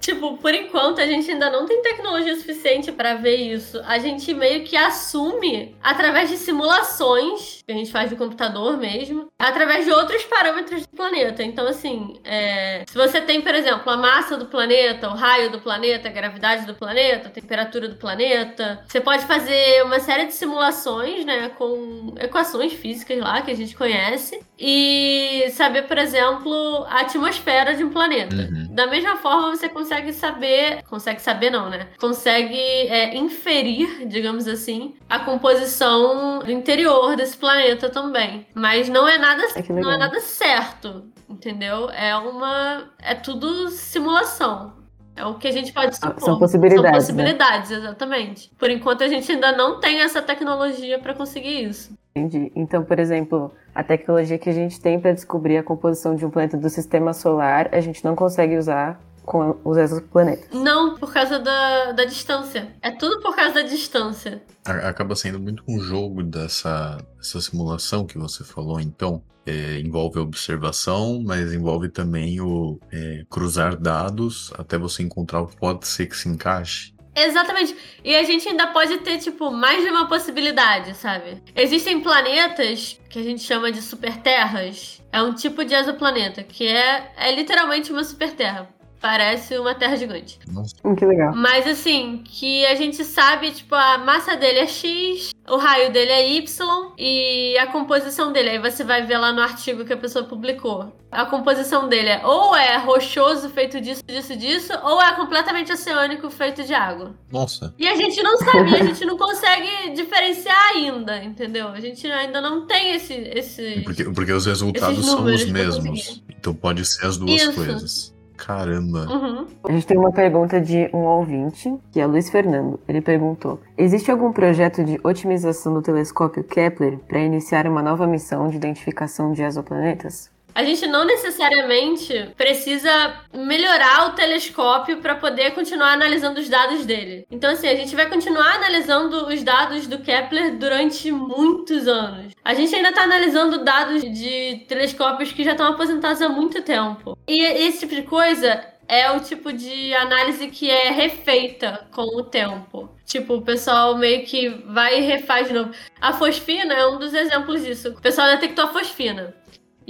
Tipo, 0.00 0.38
por 0.38 0.54
enquanto 0.54 0.98
a 0.98 1.06
gente 1.06 1.30
ainda 1.30 1.50
não 1.50 1.66
tem 1.66 1.82
tecnologia 1.82 2.34
suficiente 2.34 2.90
para 2.90 3.14
ver 3.14 3.36
isso. 3.36 3.78
A 3.84 3.98
gente 3.98 4.32
meio 4.32 4.64
que 4.64 4.74
assume 4.74 5.76
através 5.82 6.30
de 6.30 6.38
simulações 6.38 7.59
que 7.70 7.74
a 7.74 7.78
gente 7.78 7.92
faz 7.92 8.10
do 8.10 8.16
computador 8.16 8.76
mesmo, 8.76 9.28
através 9.38 9.84
de 9.84 9.92
outros 9.92 10.24
parâmetros 10.24 10.82
do 10.82 10.96
planeta. 10.96 11.42
Então, 11.42 11.66
assim, 11.66 12.18
é... 12.24 12.84
se 12.86 12.96
você 12.96 13.20
tem, 13.20 13.40
por 13.40 13.54
exemplo, 13.54 13.90
a 13.90 13.96
massa 13.96 14.36
do 14.36 14.46
planeta, 14.46 15.08
o 15.08 15.14
raio 15.14 15.50
do 15.50 15.60
planeta, 15.60 16.08
a 16.08 16.12
gravidade 16.12 16.66
do 16.66 16.74
planeta, 16.74 17.28
a 17.28 17.30
temperatura 17.30 17.88
do 17.88 17.96
planeta, 17.96 18.82
você 18.86 19.00
pode 19.00 19.24
fazer 19.24 19.84
uma 19.84 20.00
série 20.00 20.26
de 20.26 20.32
simulações, 20.32 21.24
né, 21.24 21.50
com 21.50 22.14
equações 22.18 22.72
físicas 22.72 23.18
lá 23.18 23.40
que 23.42 23.50
a 23.50 23.56
gente 23.56 23.76
conhece 23.76 24.40
e 24.58 25.46
saber, 25.52 25.82
por 25.82 25.96
exemplo, 25.96 26.84
a 26.88 27.00
atmosfera 27.00 27.74
de 27.74 27.84
um 27.84 27.90
planeta. 27.90 28.34
Uhum. 28.34 28.68
Da 28.74 28.86
mesma 28.86 29.16
forma, 29.16 29.50
você 29.56 29.68
consegue 29.68 30.12
saber. 30.12 30.82
Consegue 30.88 31.22
saber, 31.22 31.50
não, 31.50 31.70
né? 31.70 31.88
Consegue 31.98 32.58
é, 32.58 33.16
inferir, 33.16 34.06
digamos 34.08 34.46
assim, 34.48 34.94
a 35.08 35.20
composição 35.20 36.40
do 36.40 36.50
interior 36.50 37.16
desse 37.16 37.36
planeta 37.36 37.59
também. 37.90 38.46
Mas 38.54 38.88
não 38.88 39.08
é 39.08 39.18
nada, 39.18 39.42
é 39.54 39.72
não 39.72 39.90
é 39.90 39.96
nada 39.96 40.20
certo, 40.20 41.04
entendeu? 41.28 41.90
É 41.90 42.16
uma. 42.16 42.90
É 42.98 43.14
tudo 43.14 43.68
simulação. 43.70 44.80
É 45.16 45.24
o 45.24 45.34
que 45.34 45.48
a 45.48 45.52
gente 45.52 45.72
pode 45.72 45.96
supor. 45.96 46.20
São 46.20 46.38
possibilidades. 46.38 46.84
São 46.84 47.14
possibilidades, 47.14 47.70
né? 47.70 47.76
exatamente. 47.76 48.50
Por 48.58 48.70
enquanto, 48.70 49.04
a 49.04 49.08
gente 49.08 49.30
ainda 49.30 49.52
não 49.52 49.78
tem 49.78 50.00
essa 50.00 50.22
tecnologia 50.22 50.98
para 50.98 51.12
conseguir 51.12 51.64
isso. 51.64 51.92
Entendi. 52.14 52.50
Então, 52.56 52.82
por 52.82 52.98
exemplo, 52.98 53.52
a 53.74 53.84
tecnologia 53.84 54.38
que 54.38 54.48
a 54.48 54.52
gente 54.52 54.80
tem 54.80 54.98
para 54.98 55.12
descobrir 55.12 55.58
a 55.58 55.62
composição 55.62 56.14
de 56.14 56.24
um 56.24 56.30
planeta 56.30 56.56
do 56.56 56.68
sistema 56.68 57.12
solar, 57.12 57.68
a 57.72 57.80
gente 57.80 58.04
não 58.04 58.16
consegue 58.16 58.56
usar 58.56 59.00
com 59.24 59.58
os 59.64 59.76
exoplanetas. 59.76 60.48
Não, 60.52 60.96
por 60.96 61.12
causa 61.12 61.38
da, 61.38 61.92
da 61.92 62.04
distância. 62.04 62.74
É 62.82 62.90
tudo 62.90 63.20
por 63.20 63.34
causa 63.34 63.54
da 63.54 63.62
distância. 63.62 64.42
Acaba 64.64 65.14
sendo 65.14 65.38
muito 65.38 65.62
um 65.68 65.80
jogo 65.80 66.22
dessa, 66.22 66.98
dessa 67.16 67.40
simulação 67.40 68.06
que 68.06 68.18
você 68.18 68.44
falou, 68.44 68.80
então. 68.80 69.22
É, 69.46 69.80
envolve 69.80 70.18
observação, 70.18 71.22
mas 71.24 71.52
envolve 71.54 71.88
também 71.88 72.40
o 72.42 72.78
é, 72.92 73.24
cruzar 73.28 73.74
dados 73.74 74.52
até 74.56 74.76
você 74.76 75.02
encontrar 75.02 75.40
o 75.40 75.46
que 75.46 75.56
pode 75.56 75.88
ser 75.88 76.06
que 76.06 76.16
se 76.16 76.28
encaixe. 76.28 76.92
Exatamente. 77.14 77.76
E 78.04 78.14
a 78.14 78.22
gente 78.22 78.48
ainda 78.48 78.68
pode 78.68 78.98
ter, 78.98 79.18
tipo, 79.18 79.50
mais 79.50 79.82
de 79.82 79.90
uma 79.90 80.06
possibilidade, 80.06 80.94
sabe? 80.94 81.42
Existem 81.54 82.00
planetas 82.00 83.00
que 83.08 83.18
a 83.18 83.22
gente 83.22 83.42
chama 83.42 83.72
de 83.72 83.82
superterras. 83.82 85.02
É 85.12 85.20
um 85.22 85.34
tipo 85.34 85.64
de 85.64 85.74
exoplaneta, 85.74 86.42
que 86.42 86.66
é, 86.66 87.12
é 87.16 87.34
literalmente 87.34 87.90
uma 87.90 88.04
superterra. 88.04 88.68
Parece 89.00 89.58
uma 89.58 89.74
terra 89.74 89.96
gigante. 89.96 90.38
Nossa. 90.46 90.74
Hum, 90.84 90.94
que 90.94 91.06
legal. 91.06 91.34
Mas 91.34 91.66
assim, 91.66 92.22
que 92.22 92.66
a 92.66 92.74
gente 92.74 93.02
sabe, 93.02 93.50
tipo, 93.50 93.74
a 93.74 93.96
massa 93.96 94.36
dele 94.36 94.58
é 94.58 94.66
X, 94.66 95.30
o 95.48 95.56
raio 95.56 95.90
dele 95.90 96.12
é 96.12 96.28
Y 96.36 96.92
e 96.98 97.56
a 97.58 97.66
composição 97.66 98.30
dele. 98.30 98.50
Aí 98.50 98.58
você 98.58 98.84
vai 98.84 99.06
ver 99.06 99.16
lá 99.16 99.32
no 99.32 99.40
artigo 99.40 99.86
que 99.86 99.92
a 99.92 99.96
pessoa 99.96 100.26
publicou. 100.26 100.92
A 101.10 101.24
composição 101.24 101.88
dele 101.88 102.10
é 102.10 102.26
ou 102.26 102.54
é 102.54 102.76
rochoso 102.76 103.48
feito 103.48 103.80
disso, 103.80 104.02
disso, 104.06 104.36
disso, 104.36 104.72
ou 104.82 105.00
é 105.00 105.12
completamente 105.14 105.72
oceânico 105.72 106.30
feito 106.30 106.62
de 106.62 106.74
água. 106.74 107.14
Nossa. 107.32 107.74
E 107.78 107.88
a 107.88 107.96
gente 107.96 108.22
não 108.22 108.36
sabe, 108.36 108.74
a 108.76 108.84
gente 108.84 109.04
não 109.06 109.16
consegue 109.16 109.90
diferenciar 109.94 110.72
ainda, 110.74 111.24
entendeu? 111.24 111.68
A 111.68 111.80
gente 111.80 112.06
ainda 112.06 112.40
não 112.40 112.66
tem 112.66 112.94
esse. 112.94 113.14
esse... 113.14 113.80
Porque, 113.82 114.04
porque 114.04 114.32
os 114.32 114.44
resultados 114.44 115.04
são 115.06 115.24
os 115.24 115.44
mesmos. 115.46 116.22
Então 116.28 116.54
pode 116.54 116.84
ser 116.84 117.06
as 117.06 117.16
duas 117.16 117.42
Isso. 117.42 117.54
coisas. 117.54 118.19
Caramba. 118.46 119.06
Uhum. 119.06 119.46
A 119.64 119.72
gente 119.72 119.86
tem 119.86 119.98
uma 119.98 120.12
pergunta 120.12 120.60
de 120.60 120.90
um 120.94 121.00
ouvinte, 121.00 121.72
que 121.92 122.00
é 122.00 122.06
Luiz 122.06 122.30
Fernando. 122.30 122.80
Ele 122.88 123.00
perguntou: 123.00 123.60
Existe 123.76 124.10
algum 124.10 124.32
projeto 124.32 124.82
de 124.82 124.98
otimização 125.04 125.74
do 125.74 125.82
telescópio 125.82 126.42
Kepler 126.42 126.98
para 127.06 127.20
iniciar 127.20 127.66
uma 127.66 127.82
nova 127.82 128.06
missão 128.06 128.48
de 128.48 128.56
identificação 128.56 129.32
de 129.32 129.42
exoplanetas? 129.42 130.30
A 130.54 130.64
gente 130.64 130.86
não 130.86 131.04
necessariamente 131.04 132.30
precisa 132.36 133.20
melhorar 133.32 134.08
o 134.08 134.12
telescópio 134.12 134.98
para 134.98 135.14
poder 135.14 135.52
continuar 135.52 135.92
analisando 135.92 136.40
os 136.40 136.48
dados 136.48 136.84
dele. 136.84 137.26
Então, 137.30 137.50
assim, 137.50 137.68
a 137.68 137.76
gente 137.76 137.94
vai 137.94 138.08
continuar 138.08 138.56
analisando 138.56 139.26
os 139.28 139.42
dados 139.42 139.86
do 139.86 139.98
Kepler 139.98 140.56
durante 140.56 141.10
muitos 141.12 141.86
anos. 141.86 142.32
A 142.44 142.54
gente 142.54 142.74
ainda 142.74 142.90
está 142.90 143.02
analisando 143.02 143.64
dados 143.64 144.02
de 144.02 144.64
telescópios 144.68 145.32
que 145.32 145.44
já 145.44 145.52
estão 145.52 145.66
aposentados 145.66 146.20
há 146.22 146.28
muito 146.28 146.62
tempo. 146.62 147.16
E 147.28 147.40
esse 147.42 147.80
tipo 147.80 147.94
de 147.94 148.02
coisa 148.02 148.64
é 148.90 149.08
o 149.12 149.20
tipo 149.20 149.52
de 149.52 149.94
análise 149.94 150.48
que 150.48 150.68
é 150.68 150.90
refeita 150.90 151.86
com 151.92 152.02
o 152.02 152.24
tempo. 152.24 152.90
Tipo, 153.04 153.34
o 153.34 153.42
pessoal 153.42 153.96
meio 153.96 154.24
que 154.26 154.48
vai 154.48 154.98
e 154.98 155.02
refaz 155.02 155.46
de 155.46 155.54
novo. 155.54 155.70
A 156.00 156.12
fosfina 156.12 156.74
é 156.74 156.86
um 156.86 156.98
dos 156.98 157.14
exemplos 157.14 157.64
disso. 157.64 157.90
O 157.90 158.00
pessoal 158.00 158.28
detectou 158.28 158.64
a 158.64 158.72
fosfina. 158.72 159.32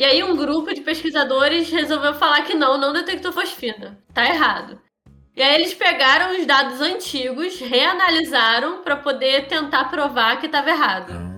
E 0.00 0.04
aí 0.04 0.24
um 0.24 0.34
grupo 0.34 0.72
de 0.72 0.80
pesquisadores 0.80 1.70
resolveu 1.70 2.14
falar 2.14 2.40
que 2.46 2.54
não, 2.54 2.78
não 2.78 2.90
detectou 2.90 3.30
fosfina. 3.30 3.98
Tá 4.14 4.24
errado. 4.24 4.80
E 5.36 5.42
aí 5.42 5.54
eles 5.56 5.74
pegaram 5.74 6.40
os 6.40 6.46
dados 6.46 6.80
antigos, 6.80 7.60
reanalisaram 7.60 8.80
para 8.80 8.96
poder 8.96 9.46
tentar 9.46 9.90
provar 9.90 10.40
que 10.40 10.46
estava 10.46 10.70
errado. 10.70 11.29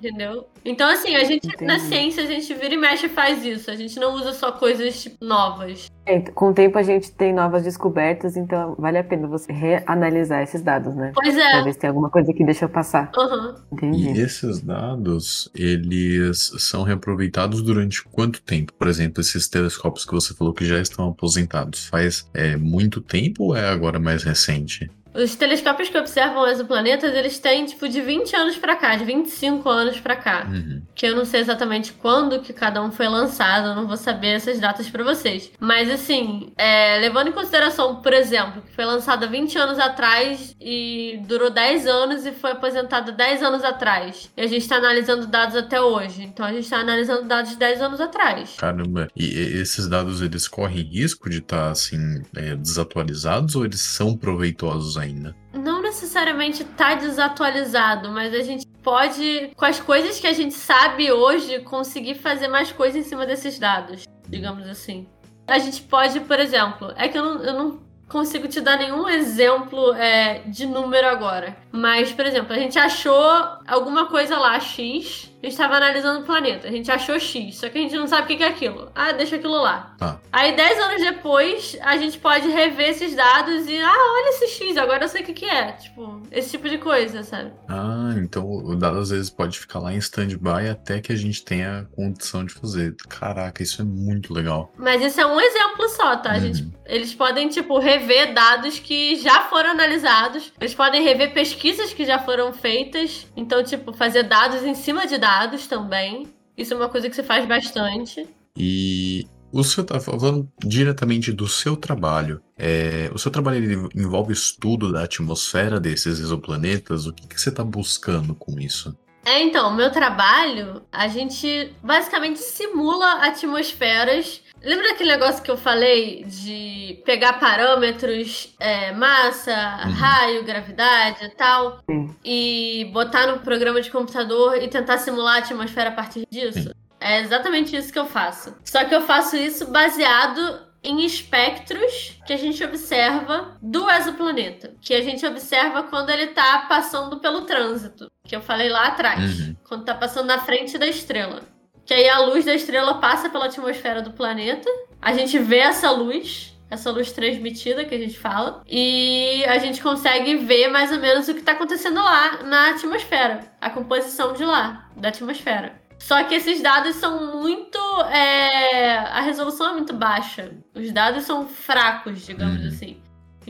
Entendeu? 0.00 0.46
Então, 0.64 0.88
assim, 0.88 1.14
a 1.14 1.24
gente, 1.24 1.46
Entendi. 1.46 1.64
na 1.64 1.78
ciência, 1.78 2.22
a 2.22 2.26
gente 2.26 2.52
vira 2.54 2.72
e 2.72 2.76
mexe 2.76 3.04
e 3.04 3.08
faz 3.08 3.44
isso. 3.44 3.70
A 3.70 3.76
gente 3.76 4.00
não 4.00 4.14
usa 4.14 4.32
só 4.32 4.50
coisas 4.50 5.02
tipo, 5.02 5.22
novas. 5.22 5.90
É, 6.06 6.20
com 6.20 6.48
o 6.50 6.54
tempo 6.54 6.78
a 6.78 6.82
gente 6.82 7.12
tem 7.12 7.32
novas 7.32 7.62
descobertas, 7.62 8.36
então 8.36 8.74
vale 8.78 8.96
a 8.96 9.04
pena 9.04 9.28
você 9.28 9.52
reanalisar 9.52 10.42
esses 10.42 10.62
dados, 10.62 10.94
né? 10.96 11.12
Pois 11.14 11.34
Pra 11.34 11.58
é. 11.58 11.62
ver 11.62 11.72
se 11.74 11.78
tem 11.78 11.88
alguma 11.88 12.08
coisa 12.08 12.32
que 12.32 12.44
deixou 12.44 12.68
passar. 12.68 13.12
Uhum. 13.14 13.54
Entendi. 13.72 14.10
E 14.10 14.20
esses 14.20 14.60
dados, 14.60 15.50
eles 15.54 16.52
são 16.58 16.82
reaproveitados 16.82 17.62
durante 17.62 18.02
quanto 18.04 18.42
tempo? 18.42 18.72
Por 18.72 18.88
exemplo, 18.88 19.20
esses 19.20 19.48
telescópios 19.48 20.06
que 20.06 20.12
você 20.12 20.34
falou 20.34 20.54
que 20.54 20.64
já 20.64 20.80
estão 20.80 21.08
aposentados, 21.08 21.86
faz 21.86 22.26
é, 22.32 22.56
muito 22.56 23.00
tempo 23.02 23.44
ou 23.44 23.56
é 23.56 23.68
agora 23.68 23.98
mais 23.98 24.22
recente? 24.22 24.90
Os 25.14 25.34
telescópios 25.34 25.88
que 25.88 25.98
observam 25.98 26.46
exoplanetas, 26.46 27.14
eles 27.14 27.38
têm, 27.38 27.66
tipo, 27.66 27.88
de 27.88 28.00
20 28.00 28.34
anos 28.36 28.56
pra 28.56 28.76
cá, 28.76 28.96
de 28.96 29.04
25 29.04 29.68
anos 29.68 30.00
pra 30.00 30.16
cá. 30.16 30.46
Uhum. 30.50 30.82
que 30.94 31.06
eu 31.06 31.16
não 31.16 31.24
sei 31.24 31.40
exatamente 31.40 31.92
quando 31.92 32.40
que 32.40 32.52
cada 32.52 32.82
um 32.82 32.90
foi 32.92 33.08
lançado, 33.08 33.68
eu 33.68 33.74
não 33.74 33.86
vou 33.86 33.96
saber 33.96 34.28
essas 34.28 34.58
datas 34.60 34.88
pra 34.88 35.02
vocês. 35.02 35.50
Mas 35.58 35.90
assim, 35.90 36.52
é, 36.56 36.98
levando 36.98 37.28
em 37.28 37.32
consideração, 37.32 37.96
por 37.96 38.12
exemplo, 38.12 38.62
que 38.62 38.74
foi 38.74 38.84
lançado 38.84 39.24
há 39.24 39.26
20 39.26 39.58
anos 39.58 39.78
atrás 39.78 40.54
e 40.60 41.20
durou 41.26 41.50
10 41.50 41.86
anos 41.86 42.26
e 42.26 42.32
foi 42.32 42.52
aposentado 42.52 43.12
10 43.12 43.42
anos 43.42 43.64
atrás. 43.64 44.30
E 44.36 44.42
a 44.42 44.46
gente 44.46 44.68
tá 44.68 44.76
analisando 44.76 45.26
dados 45.26 45.56
até 45.56 45.80
hoje. 45.80 46.22
Então 46.22 46.44
a 46.44 46.52
gente 46.52 46.68
tá 46.68 46.78
analisando 46.78 47.24
dados 47.26 47.52
de 47.52 47.56
10 47.56 47.80
anos 47.80 48.00
atrás. 48.00 48.56
Caramba. 48.58 49.08
E 49.16 49.24
esses 49.24 49.88
dados, 49.88 50.20
eles 50.20 50.46
correm 50.46 50.82
risco 50.82 51.30
de 51.30 51.38
estar, 51.38 51.70
assim, 51.70 52.22
é, 52.36 52.54
desatualizados 52.54 53.56
ou 53.56 53.64
eles 53.64 53.80
são 53.80 54.16
proveitosos 54.16 54.96
ainda? 55.00 55.34
Não 55.52 55.82
necessariamente 55.82 56.64
tá 56.64 56.94
desatualizado, 56.94 58.10
mas 58.10 58.32
a 58.34 58.42
gente 58.42 58.66
pode, 58.82 59.50
com 59.56 59.64
as 59.64 59.80
coisas 59.80 60.18
que 60.18 60.26
a 60.26 60.32
gente 60.32 60.54
sabe 60.54 61.10
hoje, 61.12 61.60
conseguir 61.60 62.14
fazer 62.14 62.48
mais 62.48 62.72
coisas 62.72 63.04
em 63.04 63.08
cima 63.08 63.26
desses 63.26 63.58
dados, 63.58 64.04
digamos 64.28 64.66
assim. 64.68 65.06
A 65.46 65.58
gente 65.58 65.82
pode, 65.82 66.20
por 66.20 66.38
exemplo, 66.38 66.92
é 66.96 67.08
que 67.08 67.18
eu 67.18 67.24
não, 67.24 67.44
eu 67.44 67.54
não 67.54 67.80
consigo 68.08 68.48
te 68.48 68.60
dar 68.60 68.76
nenhum 68.76 69.08
exemplo 69.08 69.94
é, 69.94 70.40
de 70.46 70.66
número 70.66 71.06
agora. 71.06 71.56
Mas, 71.72 72.12
por 72.12 72.26
exemplo, 72.26 72.52
a 72.52 72.58
gente 72.58 72.78
achou 72.78 73.22
alguma 73.66 74.06
coisa 74.06 74.36
lá, 74.38 74.58
X, 74.58 75.30
a 75.40 75.46
gente 75.46 75.52
estava 75.52 75.76
analisando 75.76 76.20
o 76.20 76.24
planeta, 76.24 76.66
a 76.68 76.70
gente 76.70 76.90
achou 76.90 77.18
X, 77.18 77.56
só 77.58 77.68
que 77.68 77.78
a 77.78 77.80
gente 77.80 77.94
não 77.96 78.06
sabe 78.08 78.34
o 78.34 78.36
que 78.36 78.42
é 78.42 78.48
aquilo. 78.48 78.90
Ah, 78.94 79.12
deixa 79.12 79.36
aquilo 79.36 79.60
lá. 79.62 79.94
Tá. 79.96 80.18
Aí, 80.32 80.52
10 80.54 80.78
anos 80.80 81.00
depois, 81.00 81.78
a 81.82 81.96
gente 81.96 82.18
pode 82.18 82.48
rever 82.48 82.90
esses 82.90 83.14
dados 83.14 83.68
e, 83.68 83.78
ah, 83.80 83.94
olha 83.96 84.30
esse 84.30 84.48
X, 84.48 84.76
agora 84.76 85.04
eu 85.04 85.08
sei 85.08 85.22
o 85.22 85.24
que, 85.24 85.44
é. 85.46 85.72
Tipo, 85.72 86.20
esse 86.32 86.50
tipo 86.50 86.68
de 86.68 86.78
coisa, 86.78 87.22
sabe? 87.22 87.52
Ah, 87.68 88.14
então 88.16 88.44
o 88.50 88.74
dado 88.74 88.98
às 88.98 89.10
vezes 89.10 89.30
pode 89.30 89.58
ficar 89.58 89.78
lá 89.78 89.92
em 89.94 89.98
stand-by 89.98 90.68
até 90.70 91.00
que 91.00 91.12
a 91.12 91.16
gente 91.16 91.44
tenha 91.44 91.88
condição 91.94 92.44
de 92.44 92.52
fazer. 92.52 92.96
Caraca, 93.08 93.62
isso 93.62 93.80
é 93.80 93.84
muito 93.84 94.34
legal. 94.34 94.72
Mas 94.76 95.00
isso 95.02 95.20
é 95.20 95.26
um 95.26 95.40
exemplo 95.40 95.88
só, 95.90 96.16
tá? 96.16 96.30
A 96.32 96.34
Uhum. 96.34 96.40
gente, 96.40 96.68
eles 96.84 97.14
podem, 97.14 97.48
tipo, 97.48 97.78
rever 97.78 98.34
dados 98.34 98.78
que 98.78 99.16
já 99.16 99.42
foram 99.42 99.70
analisados. 99.70 100.52
Eles 100.60 100.74
podem 100.74 101.02
rever 101.02 101.32
pesquisas 101.32 101.59
que 101.94 102.04
já 102.04 102.18
foram 102.18 102.52
feitas. 102.52 103.26
Então, 103.36 103.62
tipo, 103.62 103.92
fazer 103.92 104.24
dados 104.24 104.62
em 104.62 104.74
cima 104.74 105.06
de 105.06 105.18
dados 105.18 105.66
também. 105.66 106.26
Isso 106.56 106.74
é 106.74 106.76
uma 106.76 106.88
coisa 106.88 107.08
que 107.08 107.16
se 107.16 107.22
faz 107.22 107.46
bastante. 107.46 108.26
E 108.56 109.26
o 109.52 109.64
senhor 109.64 109.86
tá 109.86 110.00
falando 110.00 110.48
diretamente 110.58 111.32
do 111.32 111.48
seu 111.48 111.76
trabalho. 111.76 112.40
É, 112.56 113.10
o 113.12 113.18
seu 113.18 113.30
trabalho 113.30 113.90
envolve 113.94 114.32
estudo 114.32 114.92
da 114.92 115.04
atmosfera 115.04 115.80
desses 115.80 116.18
exoplanetas? 116.18 117.06
O 117.06 117.12
que, 117.12 117.26
que 117.26 117.40
você 117.40 117.48
está 117.48 117.64
buscando 117.64 118.34
com 118.34 118.58
isso? 118.58 118.96
É, 119.24 119.42
então, 119.42 119.74
meu 119.74 119.90
trabalho, 119.90 120.82
a 120.90 121.06
gente 121.08 121.72
basicamente 121.82 122.38
simula 122.38 123.24
atmosferas. 123.24 124.40
Lembra 124.62 124.88
daquele 124.88 125.10
negócio 125.10 125.42
que 125.42 125.50
eu 125.50 125.56
falei 125.56 126.24
de 126.24 127.02
pegar 127.04 127.34
parâmetros, 127.34 128.54
é, 128.60 128.92
massa, 128.92 129.52
Uhum. 129.86 129.92
raio, 129.92 130.44
gravidade 130.44 131.24
e 131.24 131.28
tal, 131.30 131.80
Sim. 131.88 132.14
e 132.24 132.90
botar 132.92 133.26
no 133.26 133.40
programa 133.40 133.80
de 133.80 133.90
computador 133.90 134.62
e 134.62 134.68
tentar 134.68 134.98
simular 134.98 135.36
a 135.36 135.38
atmosfera 135.38 135.88
a 135.90 135.92
partir 135.92 136.26
disso? 136.30 136.62
Sim. 136.62 136.72
É 137.00 137.20
exatamente 137.20 137.74
isso 137.74 137.90
que 137.92 137.98
eu 137.98 138.04
faço. 138.06 138.54
Só 138.64 138.84
que 138.84 138.94
eu 138.94 139.00
faço 139.00 139.34
isso 139.36 139.66
baseado 139.70 140.68
em 140.82 141.04
espectros 141.04 142.18
que 142.26 142.32
a 142.32 142.36
gente 142.36 142.62
observa 142.62 143.56
do 143.62 143.88
exoplaneta. 143.90 144.74
Que 144.82 144.94
a 144.94 145.02
gente 145.02 145.24
observa 145.26 145.82
quando 145.84 146.10
ele 146.10 146.28
tá 146.28 146.66
passando 146.68 147.18
pelo 147.18 147.42
trânsito. 147.42 148.10
Que 148.24 148.36
eu 148.36 148.40
falei 148.42 148.68
lá 148.68 148.88
atrás. 148.88 149.40
Uhum. 149.40 149.56
Quando 149.66 149.84
tá 149.84 149.94
passando 149.94 150.26
na 150.26 150.38
frente 150.40 150.76
da 150.76 150.86
estrela. 150.86 151.42
Que 151.90 151.94
aí 151.94 152.08
a 152.08 152.20
luz 152.20 152.44
da 152.44 152.54
estrela 152.54 152.94
passa 153.00 153.28
pela 153.28 153.46
atmosfera 153.46 154.00
do 154.00 154.12
planeta. 154.12 154.70
A 155.02 155.12
gente 155.12 155.36
vê 155.40 155.56
essa 155.58 155.90
luz. 155.90 156.56
Essa 156.70 156.88
luz 156.92 157.10
transmitida 157.10 157.84
que 157.84 157.92
a 157.92 157.98
gente 157.98 158.16
fala. 158.16 158.62
E 158.64 159.44
a 159.48 159.58
gente 159.58 159.82
consegue 159.82 160.36
ver 160.36 160.68
mais 160.68 160.92
ou 160.92 161.00
menos 161.00 161.26
o 161.26 161.34
que 161.34 161.42
tá 161.42 161.50
acontecendo 161.50 161.96
lá 161.96 162.44
na 162.44 162.70
atmosfera. 162.70 163.40
A 163.60 163.68
composição 163.70 164.34
de 164.34 164.44
lá, 164.44 164.88
da 164.96 165.08
atmosfera. 165.08 165.80
Só 165.98 166.22
que 166.22 166.36
esses 166.36 166.62
dados 166.62 166.94
são 166.94 167.40
muito. 167.40 167.76
é, 168.12 168.96
A 168.98 169.20
resolução 169.22 169.70
é 169.70 169.72
muito 169.72 169.92
baixa. 169.92 170.52
Os 170.72 170.92
dados 170.92 171.24
são 171.24 171.48
fracos, 171.48 172.24
digamos 172.24 172.62
Uhum. 172.62 172.68
assim. 172.68 172.99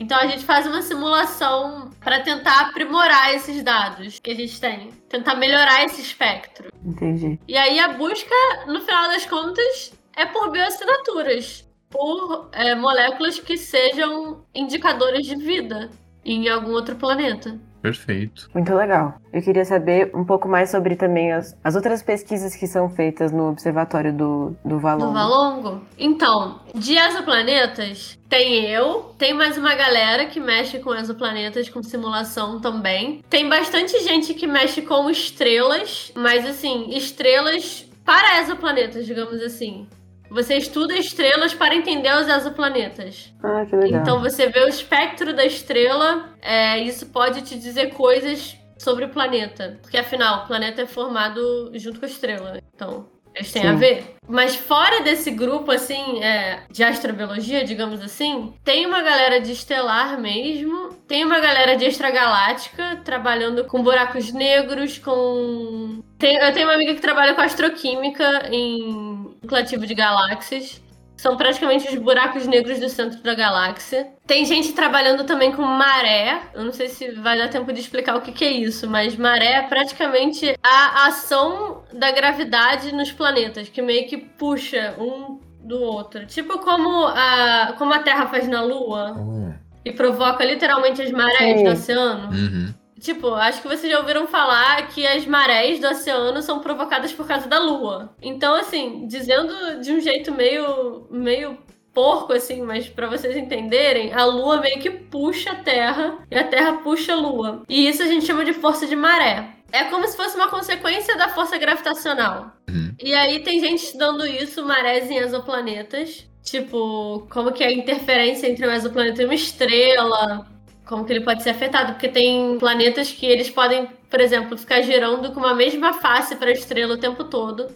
Então 0.01 0.19
a 0.19 0.27
gente 0.27 0.47
faz 0.47 0.67
uma 0.67 0.81
simulação 0.81 1.91
para 2.01 2.21
tentar 2.21 2.59
aprimorar 2.69 3.35
esses 3.35 3.63
dados 3.63 4.19
que 4.19 4.31
a 4.31 4.35
gente 4.35 4.59
tem. 4.59 4.91
Tentar 5.11 5.35
melhorar 5.35 5.85
esse 5.85 6.01
espectro. 6.01 6.73
Entendi. 6.83 7.39
E 7.47 7.55
aí 7.55 7.79
a 7.79 7.89
busca, 7.89 8.35
no 8.67 8.81
final 8.81 9.09
das 9.09 9.27
contas, 9.27 9.93
é 10.17 10.25
por 10.25 10.51
bioassinaturas. 10.51 11.69
Por 11.91 12.49
é, 12.53 12.75
moléculas 12.75 13.39
que 13.39 13.59
sejam 13.59 14.43
indicadores 14.55 15.27
de 15.27 15.37
vida 15.37 15.91
em 16.25 16.49
algum 16.49 16.73
outro 16.73 16.97
planeta. 16.97 17.61
Perfeito. 17.81 18.49
Muito 18.55 18.75
legal. 18.75 19.15
Eu 19.33 19.43
queria 19.43 19.65
saber 19.65 20.11
um 20.15 20.25
pouco 20.25 20.49
mais 20.49 20.71
sobre 20.71 20.97
também 20.97 21.33
as, 21.33 21.57
as 21.65 21.75
outras 21.75 22.03
pesquisas 22.03 22.55
que 22.55 22.67
são 22.67 22.89
feitas 22.91 23.33
no 23.33 23.49
Observatório 23.49 24.13
do, 24.13 24.57
do 24.65 24.79
Valongo. 24.79 25.07
Do 25.07 25.13
Valongo? 25.13 25.81
Então, 25.99 26.61
de 26.75 26.97
exoplanetas, 26.97 28.19
tem 28.29 28.67
eu, 28.67 29.15
tem 29.17 29.33
mais 29.33 29.57
uma 29.57 29.75
galera 29.75 30.27
que 30.27 30.39
mexe 30.39 30.79
com 30.79 30.95
exoplanetas, 30.95 31.69
com 31.69 31.83
simulação 31.83 32.61
também. 32.61 33.23
Tem 33.29 33.49
bastante 33.49 33.99
gente 34.01 34.35
que 34.35 34.47
mexe 34.47 34.83
com 34.83 35.09
estrelas, 35.11 36.13
mas 36.15 36.47
assim, 36.47 36.91
estrelas 36.91 37.87
para 38.05 38.41
exoplanetas, 38.41 39.07
digamos 39.07 39.41
assim. 39.43 39.87
Você 40.31 40.57
estuda 40.57 40.97
estrelas 40.97 41.53
para 41.53 41.75
entender 41.75 42.15
os 42.15 42.29
exoplanetas. 42.29 43.33
Ah, 43.43 43.67
que 43.67 43.75
legal. 43.75 44.01
Então 44.01 44.21
você 44.21 44.47
vê 44.47 44.61
o 44.61 44.69
espectro 44.69 45.35
da 45.35 45.45
estrela, 45.45 46.29
é, 46.41 46.79
isso 46.79 47.07
pode 47.07 47.43
te 47.43 47.59
dizer 47.59 47.95
coisas 47.95 48.57
sobre 48.79 49.05
o 49.05 49.09
planeta. 49.11 49.79
Porque 49.83 49.99
afinal, 49.99 50.45
o 50.45 50.47
planeta 50.47 50.83
é 50.83 50.87
formado 50.87 51.71
junto 51.75 51.99
com 51.99 52.07
a 52.07 52.09
estrela. 52.09 52.53
Né? 52.53 52.61
Então, 52.75 53.09
eles 53.35 53.53
têm 53.53 53.63
Sim. 53.63 53.69
a 53.69 53.73
ver. 53.75 54.17
Mas 54.29 54.55
fora 54.55 55.03
desse 55.03 55.31
grupo, 55.31 55.73
assim, 55.73 56.23
é, 56.23 56.61
de 56.71 56.85
astrobiologia, 56.85 57.65
digamos 57.65 58.01
assim, 58.01 58.55
tem 58.63 58.87
uma 58.87 59.03
galera 59.03 59.41
de 59.41 59.53
estelar 59.53 60.21
mesmo, 60.21 60.91
tem 61.09 61.25
uma 61.25 61.41
galera 61.41 61.77
de 61.77 61.85
extragaláctica, 61.85 63.01
trabalhando 63.05 63.65
com 63.65 63.83
buracos 63.83 64.33
negros, 64.33 64.99
com. 64.99 66.01
Tem, 66.17 66.37
eu 66.37 66.53
tenho 66.53 66.67
uma 66.67 66.75
amiga 66.75 66.95
que 66.95 67.01
trabalha 67.01 67.35
com 67.35 67.41
astroquímica 67.41 68.49
em 68.53 69.35
nucleativo 69.43 69.87
de 69.87 69.95
galáxias. 69.95 70.81
São 71.21 71.37
praticamente 71.37 71.87
os 71.87 71.97
buracos 71.97 72.47
negros 72.47 72.81
do 72.81 72.89
centro 72.89 73.21
da 73.21 73.35
galáxia. 73.35 74.09
Tem 74.27 74.43
gente 74.47 74.73
trabalhando 74.73 75.25
também 75.25 75.53
com 75.53 75.61
maré. 75.61 76.41
Eu 76.55 76.65
não 76.65 76.73
sei 76.73 76.89
se 76.89 77.11
vai 77.11 77.37
dar 77.37 77.49
tempo 77.49 77.71
de 77.75 77.79
explicar 77.79 78.17
o 78.17 78.23
que, 78.23 78.33
que 78.33 78.43
é 78.43 78.51
isso, 78.51 78.89
mas 78.89 79.15
maré 79.17 79.53
é 79.57 79.63
praticamente 79.63 80.57
a 80.63 81.09
ação 81.09 81.83
da 81.93 82.11
gravidade 82.11 82.95
nos 82.95 83.13
planetas, 83.13 83.69
que 83.69 83.83
meio 83.83 84.09
que 84.09 84.17
puxa 84.17 84.95
um 84.99 85.39
do 85.63 85.79
outro. 85.83 86.25
Tipo 86.25 86.59
como 86.61 87.09
a, 87.09 87.75
como 87.77 87.93
a 87.93 87.99
Terra 87.99 88.27
faz 88.29 88.49
na 88.49 88.63
Lua. 88.63 89.15
Oh. 89.19 89.53
E 89.85 89.93
provoca 89.93 90.43
literalmente 90.43 91.03
as 91.03 91.11
marés 91.11 91.59
Sim. 91.59 91.65
do 91.65 91.71
oceano. 91.71 92.31
Uhum. 92.31 92.75
Tipo, 93.01 93.35
acho 93.35 93.63
que 93.63 93.69
vocês 93.69 93.91
já 93.91 93.99
ouviram 93.99 94.27
falar 94.27 94.87
que 94.89 95.07
as 95.07 95.25
marés 95.25 95.81
do 95.81 95.89
oceano 95.89 96.43
são 96.43 96.61
provocadas 96.61 97.13
por 97.13 97.27
causa 97.27 97.49
da 97.49 97.59
lua. 97.59 98.15
Então, 98.21 98.55
assim, 98.55 99.07
dizendo 99.07 99.81
de 99.81 99.91
um 99.91 100.01
jeito 100.01 100.31
meio, 100.33 101.07
meio 101.11 101.59
porco, 101.95 102.35
assim, 102.35 102.63
mas 102.63 102.89
para 102.89 103.09
vocês 103.09 103.37
entenderem, 103.37 104.13
a 104.13 104.25
lua 104.25 104.61
meio 104.61 104.79
que 104.79 104.91
puxa 104.91 105.53
a 105.53 105.57
terra 105.57 106.19
e 106.31 106.37
a 106.37 106.45
terra 106.45 106.75
puxa 106.79 107.15
a 107.15 107.17
lua. 107.17 107.63
E 107.69 107.89
isso 107.89 108.03
a 108.03 108.07
gente 108.07 108.27
chama 108.27 108.45
de 108.45 108.53
força 108.53 108.87
de 108.87 108.95
maré. 108.95 109.49
É 109.73 109.85
como 109.85 110.07
se 110.07 110.17
fosse 110.17 110.37
uma 110.37 110.49
consequência 110.49 111.17
da 111.17 111.29
força 111.29 111.57
gravitacional. 111.57 112.53
Uhum. 112.69 112.95
E 113.01 113.15
aí 113.15 113.41
tem 113.41 113.61
gente 113.61 113.85
estudando 113.85 114.27
isso, 114.27 114.65
marés 114.65 115.11
em 115.11 115.17
exoplanetas. 115.17 116.29
Tipo, 116.43 117.27
como 117.31 117.53
que 117.53 117.63
é 117.63 117.69
a 117.69 117.73
interferência 117.73 118.49
entre 118.49 118.67
um 118.67 118.73
exoplaneta 118.73 119.23
e 119.23 119.25
uma 119.25 119.35
estrela 119.35 120.47
como 120.91 121.05
que 121.05 121.13
ele 121.13 121.25
pode 121.25 121.45
ser 121.45 121.51
afetado, 121.51 121.93
porque 121.93 122.09
tem 122.09 122.59
planetas 122.59 123.13
que 123.13 123.25
eles 123.25 123.49
podem, 123.49 123.87
por 124.11 124.21
exemplo, 124.21 124.59
ficar 124.59 124.83
girando 124.83 125.31
com 125.31 125.39
uma 125.39 125.55
mesma 125.55 125.93
face 125.93 126.35
para 126.35 126.49
a 126.49 126.53
estrela 126.53 126.95
o 126.95 126.99
tempo 126.99 127.23
todo. 127.23 127.69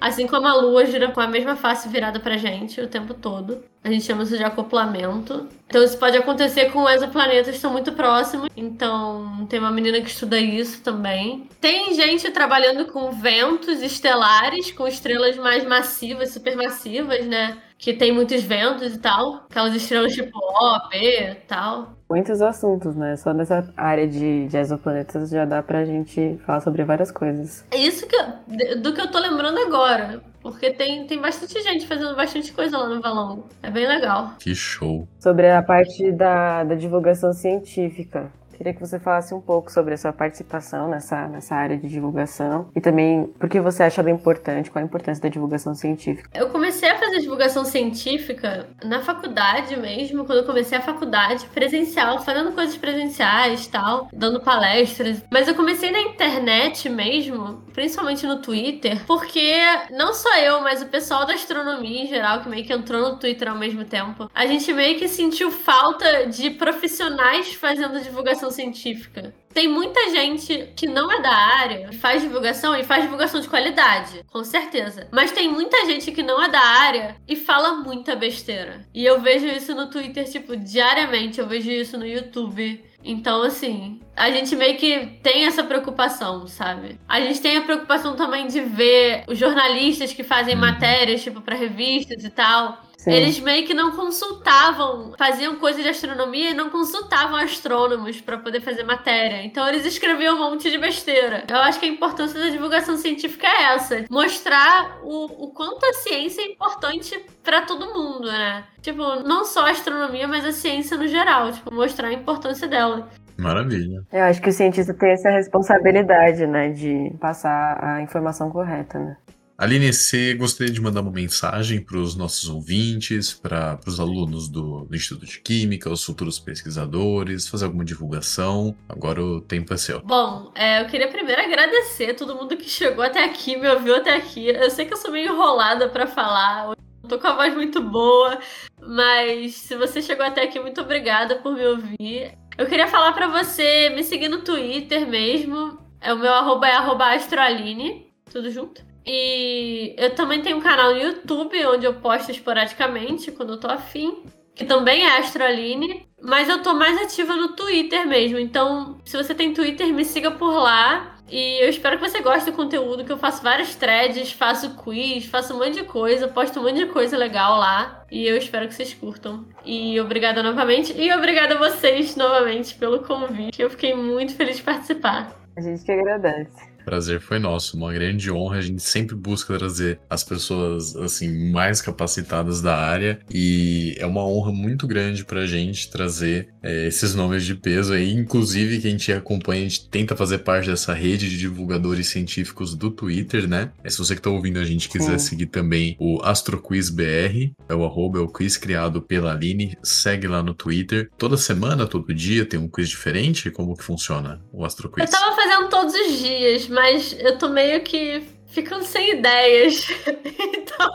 Assim 0.00 0.26
como 0.26 0.48
a 0.48 0.54
Lua 0.54 0.84
gira 0.86 1.12
com 1.12 1.20
a 1.20 1.28
mesma 1.28 1.54
face 1.54 1.88
virada 1.88 2.18
pra 2.18 2.36
gente 2.36 2.80
o 2.80 2.88
tempo 2.88 3.14
todo. 3.14 3.62
A 3.84 3.90
gente 3.90 4.04
chama 4.04 4.24
isso 4.24 4.36
de 4.36 4.42
acoplamento. 4.42 5.46
Então 5.68 5.84
isso 5.84 5.96
pode 5.96 6.16
acontecer 6.16 6.72
com 6.72 6.88
exoplanetas 6.88 7.50
que 7.50 7.56
estão 7.56 7.70
muito 7.70 7.92
próximos. 7.92 8.48
Então 8.56 9.46
tem 9.48 9.60
uma 9.60 9.70
menina 9.70 10.00
que 10.00 10.08
estuda 10.08 10.40
isso 10.40 10.82
também. 10.82 11.48
Tem 11.60 11.94
gente 11.94 12.28
trabalhando 12.32 12.86
com 12.86 13.12
ventos 13.12 13.80
estelares, 13.80 14.72
com 14.72 14.88
estrelas 14.88 15.36
mais 15.36 15.64
massivas, 15.64 16.30
supermassivas, 16.30 17.24
né? 17.26 17.58
Que 17.78 17.92
tem 17.92 18.10
muitos 18.10 18.42
ventos 18.42 18.94
e 18.94 18.98
tal. 18.98 19.46
Aquelas 19.50 19.74
estrelas 19.74 20.14
tipo 20.14 20.36
O, 20.36 20.88
B 20.88 21.30
e 21.30 21.34
tal 21.46 22.01
muitos 22.12 22.42
assuntos, 22.42 22.94
né? 22.94 23.16
Só 23.16 23.32
nessa 23.32 23.72
área 23.74 24.06
de, 24.06 24.46
de 24.46 24.56
exoplanetas 24.58 25.30
já 25.30 25.46
dá 25.46 25.62
pra 25.62 25.82
gente 25.86 26.38
falar 26.44 26.60
sobre 26.60 26.84
várias 26.84 27.10
coisas. 27.10 27.64
É 27.70 27.78
isso 27.78 28.06
que 28.06 28.14
eu, 28.14 28.82
do 28.82 28.92
que 28.92 29.00
eu 29.00 29.10
tô 29.10 29.18
lembrando 29.18 29.58
agora. 29.58 30.20
Porque 30.42 30.72
tem, 30.72 31.06
tem 31.06 31.18
bastante 31.18 31.62
gente 31.62 31.86
fazendo 31.86 32.14
bastante 32.14 32.52
coisa 32.52 32.76
lá 32.76 32.86
no 32.86 33.00
Valongo. 33.00 33.46
É 33.62 33.70
bem 33.70 33.86
legal. 33.86 34.34
Que 34.38 34.54
show. 34.54 35.08
Sobre 35.18 35.48
a 35.48 35.62
parte 35.62 36.12
da, 36.12 36.64
da 36.64 36.74
divulgação 36.74 37.32
científica. 37.32 38.30
Queria 38.62 38.74
que 38.74 38.80
você 38.80 39.00
falasse 39.00 39.34
um 39.34 39.40
pouco 39.40 39.72
sobre 39.72 39.94
a 39.94 39.96
sua 39.96 40.12
participação 40.12 40.86
nessa, 40.86 41.26
nessa 41.26 41.52
área 41.52 41.76
de 41.76 41.88
divulgação 41.88 42.70
e 42.76 42.80
também 42.80 43.26
por 43.36 43.48
que 43.48 43.60
você 43.60 43.82
acha 43.82 44.00
ela 44.00 44.08
importante, 44.08 44.70
qual 44.70 44.80
a 44.80 44.86
importância 44.86 45.20
da 45.20 45.28
divulgação 45.28 45.74
científica. 45.74 46.30
Eu 46.32 46.48
comecei 46.48 46.88
a 46.88 46.96
fazer 46.96 47.18
divulgação 47.18 47.64
científica 47.64 48.68
na 48.84 49.00
faculdade 49.00 49.74
mesmo, 49.74 50.24
quando 50.24 50.38
eu 50.38 50.46
comecei 50.46 50.78
a 50.78 50.80
faculdade 50.80 51.44
presencial, 51.46 52.20
fazendo 52.20 52.52
coisas 52.52 52.76
presenciais 52.76 53.66
tal, 53.66 54.08
dando 54.12 54.40
palestras. 54.40 55.24
Mas 55.28 55.48
eu 55.48 55.56
comecei 55.56 55.90
na 55.90 56.00
internet 56.00 56.88
mesmo, 56.88 57.64
principalmente 57.72 58.24
no 58.28 58.40
Twitter, 58.40 59.04
porque 59.08 59.58
não 59.90 60.14
só 60.14 60.38
eu, 60.38 60.60
mas 60.60 60.80
o 60.80 60.86
pessoal 60.86 61.26
da 61.26 61.34
astronomia 61.34 62.04
em 62.04 62.06
geral, 62.06 62.42
que 62.42 62.48
meio 62.48 62.64
que 62.64 62.72
entrou 62.72 63.10
no 63.10 63.18
Twitter 63.18 63.48
ao 63.48 63.58
mesmo 63.58 63.84
tempo, 63.84 64.30
a 64.32 64.46
gente 64.46 64.72
meio 64.72 65.00
que 65.00 65.08
sentiu 65.08 65.50
falta 65.50 66.28
de 66.28 66.48
profissionais 66.50 67.54
fazendo 67.54 68.00
divulgação 68.00 68.51
científica. 68.52 69.34
Tem 69.52 69.68
muita 69.68 70.10
gente 70.10 70.72
que 70.74 70.86
não 70.86 71.12
é 71.12 71.20
da 71.20 71.34
área, 71.34 71.92
faz 71.94 72.22
divulgação 72.22 72.74
e 72.74 72.84
faz 72.84 73.02
divulgação 73.02 73.40
de 73.40 73.48
qualidade, 73.48 74.24
com 74.30 74.42
certeza. 74.44 75.08
Mas 75.10 75.32
tem 75.32 75.48
muita 75.48 75.84
gente 75.84 76.10
que 76.10 76.22
não 76.22 76.42
é 76.42 76.48
da 76.48 76.60
área 76.60 77.16
e 77.28 77.36
fala 77.36 77.74
muita 77.74 78.16
besteira. 78.16 78.86
E 78.94 79.04
eu 79.04 79.20
vejo 79.20 79.46
isso 79.46 79.74
no 79.74 79.90
Twitter, 79.90 80.30
tipo, 80.30 80.56
diariamente. 80.56 81.38
Eu 81.38 81.46
vejo 81.46 81.70
isso 81.70 81.98
no 81.98 82.06
YouTube. 82.06 82.82
Então, 83.04 83.42
assim, 83.42 84.00
a 84.16 84.30
gente 84.30 84.54
meio 84.54 84.76
que 84.76 85.18
tem 85.22 85.44
essa 85.44 85.64
preocupação, 85.64 86.46
sabe? 86.46 86.98
A 87.08 87.20
gente 87.20 87.40
tem 87.40 87.56
a 87.56 87.62
preocupação 87.62 88.14
também 88.14 88.46
de 88.46 88.60
ver 88.60 89.24
os 89.26 89.36
jornalistas 89.36 90.12
que 90.12 90.22
fazem 90.22 90.54
uhum. 90.54 90.60
matérias, 90.60 91.22
tipo, 91.22 91.40
para 91.40 91.56
revistas 91.56 92.24
e 92.24 92.30
tal. 92.30 92.80
Sim. 93.02 93.10
Eles 93.10 93.40
meio 93.40 93.66
que 93.66 93.74
não 93.74 93.90
consultavam, 93.96 95.12
faziam 95.18 95.56
coisa 95.56 95.82
de 95.82 95.88
astronomia 95.88 96.50
e 96.50 96.54
não 96.54 96.70
consultavam 96.70 97.34
astrônomos 97.34 98.20
para 98.20 98.38
poder 98.38 98.60
fazer 98.60 98.84
matéria. 98.84 99.44
Então 99.44 99.68
eles 99.68 99.84
escreviam 99.84 100.36
um 100.36 100.38
monte 100.38 100.70
de 100.70 100.78
besteira. 100.78 101.42
Eu 101.50 101.56
acho 101.56 101.80
que 101.80 101.86
a 101.86 101.88
importância 101.88 102.38
da 102.38 102.48
divulgação 102.48 102.96
científica 102.96 103.48
é 103.48 103.74
essa: 103.74 104.04
mostrar 104.08 105.00
o, 105.02 105.46
o 105.46 105.52
quanto 105.52 105.84
a 105.84 105.92
ciência 105.94 106.42
é 106.42 106.52
importante 106.52 107.18
para 107.42 107.62
todo 107.62 107.92
mundo, 107.92 108.28
né? 108.28 108.62
Tipo, 108.80 109.16
não 109.24 109.44
só 109.44 109.66
a 109.66 109.70
astronomia, 109.70 110.28
mas 110.28 110.44
a 110.44 110.52
ciência 110.52 110.96
no 110.96 111.08
geral. 111.08 111.50
Tipo, 111.50 111.74
mostrar 111.74 112.06
a 112.06 112.12
importância 112.12 112.68
dela. 112.68 113.08
Maravilha. 113.36 114.04
Eu 114.12 114.22
acho 114.22 114.40
que 114.40 114.48
o 114.48 114.52
cientista 114.52 114.94
tem 114.94 115.10
essa 115.10 115.30
responsabilidade, 115.30 116.46
né, 116.46 116.68
de 116.68 117.12
passar 117.18 117.82
a 117.82 118.00
informação 118.00 118.48
correta, 118.48 118.96
né? 119.00 119.16
Aline, 119.62 119.92
você 119.92 120.34
gostaria 120.34 120.72
de 120.72 120.80
mandar 120.80 121.02
uma 121.02 121.12
mensagem 121.12 121.80
para 121.80 121.96
os 121.96 122.16
nossos 122.16 122.48
ouvintes, 122.48 123.32
para 123.32 123.78
os 123.86 124.00
alunos 124.00 124.48
do, 124.48 124.84
do, 124.86 124.96
Instituto 124.96 125.24
de 125.24 125.38
Química, 125.38 125.88
os 125.88 126.04
futuros 126.04 126.36
pesquisadores, 126.40 127.46
fazer 127.46 127.66
alguma 127.66 127.84
divulgação? 127.84 128.76
Agora 128.88 129.24
o 129.24 129.40
tempo 129.40 129.72
é 129.72 129.76
seu. 129.76 130.02
Bom, 130.02 130.50
é, 130.56 130.82
eu 130.82 130.86
queria 130.86 131.06
primeiro 131.06 131.40
agradecer 131.40 132.14
todo 132.14 132.34
mundo 132.34 132.56
que 132.56 132.68
chegou 132.68 133.04
até 133.04 133.22
aqui, 133.22 133.56
me 133.56 133.68
ouviu 133.68 133.94
até 133.94 134.16
aqui. 134.16 134.48
Eu 134.48 134.68
sei 134.68 134.84
que 134.84 134.94
eu 134.94 134.96
sou 134.96 135.12
meio 135.12 135.32
enrolada 135.32 135.88
para 135.88 136.08
falar, 136.08 136.74
tô 137.08 137.16
com 137.20 137.28
a 137.28 137.36
voz 137.36 137.54
muito 137.54 137.80
boa, 137.80 138.40
mas 138.80 139.54
se 139.54 139.76
você 139.76 140.02
chegou 140.02 140.26
até 140.26 140.42
aqui, 140.42 140.58
muito 140.58 140.80
obrigada 140.80 141.36
por 141.36 141.54
me 141.54 141.64
ouvir. 141.64 142.36
Eu 142.58 142.66
queria 142.66 142.88
falar 142.88 143.12
para 143.12 143.28
você 143.28 143.90
me 143.90 144.02
seguir 144.02 144.28
no 144.28 144.42
Twitter 144.42 145.06
mesmo. 145.06 145.78
É 146.00 146.12
o 146.12 146.18
meu 146.18 146.34
arroba 146.34 146.66
é 146.66 146.72
arroba 146.72 147.14
astroaline, 147.14 148.12
tudo 148.28 148.50
junto. 148.50 148.90
E 149.06 149.94
eu 149.98 150.14
também 150.14 150.42
tenho 150.42 150.58
um 150.58 150.60
canal 150.60 150.94
no 150.94 151.00
YouTube 151.00 151.66
onde 151.66 151.86
eu 151.86 151.94
posto 151.94 152.30
esporadicamente 152.30 153.32
quando 153.32 153.54
eu 153.54 153.60
tô 153.60 153.68
afim, 153.68 154.24
que 154.54 154.64
também 154.64 155.04
é 155.04 155.18
Astroline, 155.18 156.06
mas 156.20 156.48
eu 156.48 156.62
tô 156.62 156.74
mais 156.74 157.00
ativa 157.02 157.34
no 157.34 157.54
Twitter 157.56 158.06
mesmo. 158.06 158.38
Então, 158.38 158.98
se 159.04 159.16
você 159.16 159.34
tem 159.34 159.52
Twitter, 159.52 159.92
me 159.92 160.04
siga 160.04 160.30
por 160.30 160.52
lá. 160.52 161.08
E 161.30 161.64
eu 161.64 161.70
espero 161.70 161.98
que 161.98 162.06
você 162.06 162.20
goste 162.20 162.50
do 162.50 162.56
conteúdo, 162.56 163.04
que 163.04 163.12
eu 163.12 163.16
faço 163.16 163.42
várias 163.42 163.74
threads, 163.74 164.32
faço 164.32 164.76
quiz, 164.76 165.24
faço 165.24 165.54
um 165.54 165.58
monte 165.58 165.78
de 165.78 165.84
coisa, 165.84 166.28
posto 166.28 166.60
um 166.60 166.64
monte 166.64 166.76
de 166.76 166.86
coisa 166.86 167.16
legal 167.16 167.58
lá. 167.58 168.04
E 168.10 168.26
eu 168.26 168.36
espero 168.36 168.68
que 168.68 168.74
vocês 168.74 168.92
curtam. 168.92 169.46
E 169.64 169.98
obrigada 169.98 170.42
novamente. 170.42 170.92
E 170.94 171.10
obrigada 171.14 171.54
a 171.54 171.58
vocês 171.58 172.16
novamente 172.16 172.74
pelo 172.74 173.02
convite. 173.02 173.62
Eu 173.62 173.70
fiquei 173.70 173.94
muito 173.94 174.34
feliz 174.34 174.58
de 174.58 174.62
participar. 174.62 175.34
A 175.56 175.60
gente 175.62 175.82
que 175.82 175.92
agradece. 175.92 176.71
Prazer 176.84 177.20
foi 177.20 177.38
nosso, 177.38 177.76
uma 177.76 177.92
grande 177.92 178.30
honra. 178.30 178.58
A 178.58 178.62
gente 178.62 178.82
sempre 178.82 179.14
busca 179.14 179.56
trazer 179.56 180.00
as 180.08 180.22
pessoas 180.22 180.96
assim 180.96 181.50
mais 181.50 181.80
capacitadas 181.80 182.60
da 182.60 182.76
área 182.76 183.20
e 183.30 183.94
é 183.98 184.06
uma 184.06 184.24
honra 184.26 184.52
muito 184.52 184.86
grande 184.86 185.24
pra 185.24 185.46
gente 185.46 185.90
trazer 185.90 186.48
é, 186.62 186.86
esses 186.86 187.14
nomes 187.14 187.44
de 187.44 187.54
peso 187.54 187.92
aí, 187.92 188.12
inclusive 188.12 188.80
que 188.80 188.86
a 188.86 188.90
gente 188.90 189.12
acompanha, 189.12 189.62
a 189.62 189.68
gente 189.68 189.88
tenta 189.88 190.16
fazer 190.16 190.38
parte 190.38 190.70
dessa 190.70 190.92
rede 190.92 191.28
de 191.28 191.38
divulgadores 191.38 192.08
científicos 192.08 192.74
do 192.74 192.90
Twitter, 192.90 193.48
né? 193.48 193.72
É, 193.82 193.90
se 193.90 193.98
você 193.98 194.14
que 194.14 194.22
tá 194.22 194.30
ouvindo 194.30 194.58
a 194.58 194.64
gente 194.64 194.88
quiser 194.88 195.18
Sim. 195.18 195.30
seguir 195.30 195.46
também 195.46 195.96
o 195.98 196.20
AstroQuizBR, 196.22 197.52
é 197.68 197.74
o 197.74 197.84
arroba, 197.84 198.18
é 198.18 198.22
o 198.22 198.28
quiz 198.28 198.56
criado 198.56 199.02
pela 199.02 199.32
Aline, 199.32 199.76
segue 199.82 200.26
lá 200.26 200.42
no 200.42 200.54
Twitter. 200.54 201.10
Toda 201.18 201.36
semana, 201.36 201.86
todo 201.86 202.14
dia 202.14 202.44
tem 202.44 202.58
um 202.58 202.68
quiz 202.68 202.88
diferente? 202.88 203.50
Como 203.50 203.76
que 203.76 203.84
funciona 203.84 204.40
o 204.52 204.64
AstroQuiz? 204.64 205.10
Eu 205.10 205.18
tava 205.18 205.34
fazendo 205.34 205.68
todos 205.68 205.94
os 205.94 206.18
dias, 206.18 206.68
mas 206.72 207.14
eu 207.20 207.38
tô 207.38 207.48
meio 207.48 207.82
que 207.82 208.22
ficando 208.46 208.84
sem 208.84 209.18
ideias. 209.18 209.86
então, 210.54 210.90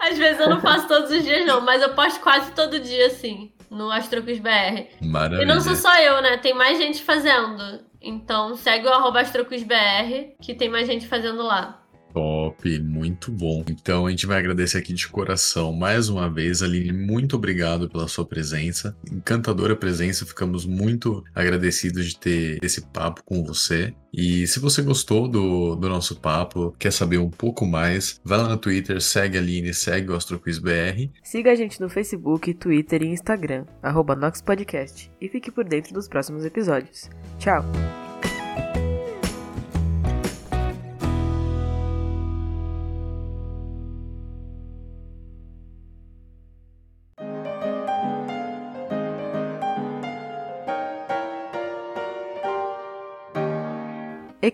às 0.00 0.16
vezes 0.16 0.40
eu 0.40 0.48
não 0.48 0.60
faço 0.60 0.88
todos 0.88 1.10
os 1.10 1.22
dias, 1.22 1.46
não, 1.46 1.60
mas 1.60 1.82
eu 1.82 1.94
posto 1.94 2.20
quase 2.20 2.52
todo 2.52 2.80
dia, 2.80 3.06
assim, 3.06 3.52
no 3.70 3.90
AstroQuiz 3.90 4.38
BR. 4.38 4.88
Maravilha. 5.02 5.42
E 5.42 5.46
não 5.46 5.60
sou 5.60 5.76
só 5.76 5.94
eu, 5.98 6.22
né? 6.22 6.38
Tem 6.38 6.54
mais 6.54 6.78
gente 6.78 7.02
fazendo. 7.02 7.80
Então 8.00 8.54
segue 8.54 8.86
o 8.86 8.92
arroba 8.92 9.20
AstroQuizBR, 9.20 10.36
que 10.40 10.54
tem 10.54 10.68
mais 10.68 10.86
gente 10.86 11.06
fazendo 11.06 11.42
lá. 11.42 11.82
Top, 12.14 12.78
muito 12.78 13.32
bom. 13.32 13.64
Então 13.68 14.06
a 14.06 14.10
gente 14.10 14.24
vai 14.24 14.38
agradecer 14.38 14.78
aqui 14.78 14.92
de 14.92 15.08
coração 15.08 15.72
mais 15.72 16.08
uma 16.08 16.30
vez, 16.30 16.62
Aline. 16.62 16.92
Muito 16.92 17.34
obrigado 17.34 17.88
pela 17.88 18.06
sua 18.06 18.24
presença, 18.24 18.96
encantadora 19.10 19.74
presença. 19.74 20.24
Ficamos 20.24 20.64
muito 20.64 21.24
agradecidos 21.34 22.06
de 22.06 22.16
ter 22.16 22.58
esse 22.62 22.82
papo 22.82 23.24
com 23.24 23.42
você. 23.44 23.92
E 24.12 24.46
se 24.46 24.60
você 24.60 24.80
gostou 24.80 25.26
do, 25.26 25.74
do 25.74 25.88
nosso 25.88 26.14
papo, 26.14 26.72
quer 26.78 26.92
saber 26.92 27.18
um 27.18 27.30
pouco 27.30 27.66
mais, 27.66 28.20
vai 28.24 28.38
lá 28.38 28.48
no 28.48 28.56
Twitter, 28.56 29.00
segue 29.00 29.36
a 29.36 29.40
Aline, 29.40 29.74
segue 29.74 30.12
o 30.12 30.14
AstroQuizBR. 30.14 31.10
Siga 31.20 31.50
a 31.50 31.54
gente 31.56 31.80
no 31.80 31.88
Facebook, 31.88 32.54
Twitter 32.54 33.02
e 33.02 33.08
Instagram, 33.08 33.64
arroba 33.82 34.14
NoxPodcast, 34.14 35.10
e 35.20 35.28
fique 35.28 35.50
por 35.50 35.64
dentro 35.64 35.92
dos 35.92 36.06
próximos 36.06 36.44
episódios. 36.44 37.10
Tchau! 37.40 37.64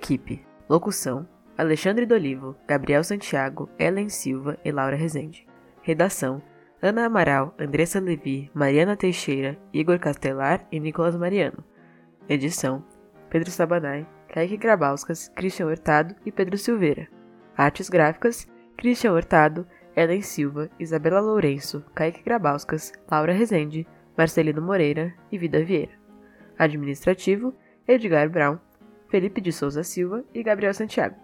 Equipe: 0.01 0.43
Locução: 0.67 1.29
Alexandre 1.59 2.07
Dolivo, 2.07 2.57
Gabriel 2.67 3.05
Santiago, 3.05 3.69
Ellen 3.79 4.09
Silva 4.09 4.59
e 4.65 4.73
Laura 4.73 4.97
Rezende. 4.97 5.47
Redação: 5.83 6.43
Ana 6.81 7.05
Amaral, 7.05 7.55
Andressa 7.59 8.01
Levi, 8.01 8.51
Mariana 8.55 8.97
Teixeira, 8.97 9.59
Igor 9.75 9.99
Castelar 9.99 10.67
e 10.73 10.81
Nicolas 10.81 11.15
Mariano. 11.15 11.63
Edição: 12.27 12.83
Pedro 13.29 13.51
Sabanai, 13.51 14.07
Kaique 14.27 14.57
Grabauskas, 14.57 15.31
Christian 15.37 15.67
Hurtado 15.67 16.15
e 16.25 16.33
Pedro 16.33 16.57
Silveira. 16.57 17.07
Artes 17.55 17.91
gráficas: 17.91 18.49
Christian 18.79 19.13
Hurtado, 19.13 19.67
Ellen 19.95 20.23
Silva, 20.23 20.71
Isabela 20.79 21.21
Lourenço, 21.21 21.85
Kaique 21.95 22.23
Grabauskas, 22.23 22.91
Laura 23.11 23.35
Rezende, 23.35 23.87
Marcelino 24.17 24.63
Moreira 24.63 25.13
e 25.31 25.37
Vida 25.37 25.63
Vieira. 25.63 25.93
Administrativo: 26.59 27.55
Edgar 27.87 28.31
Brown, 28.31 28.59
Felipe 29.11 29.41
de 29.41 29.53
Souza 29.53 29.83
Silva 29.83 30.25
e 30.33 30.43
Gabriel 30.43 30.73
Santiago. 30.73 31.17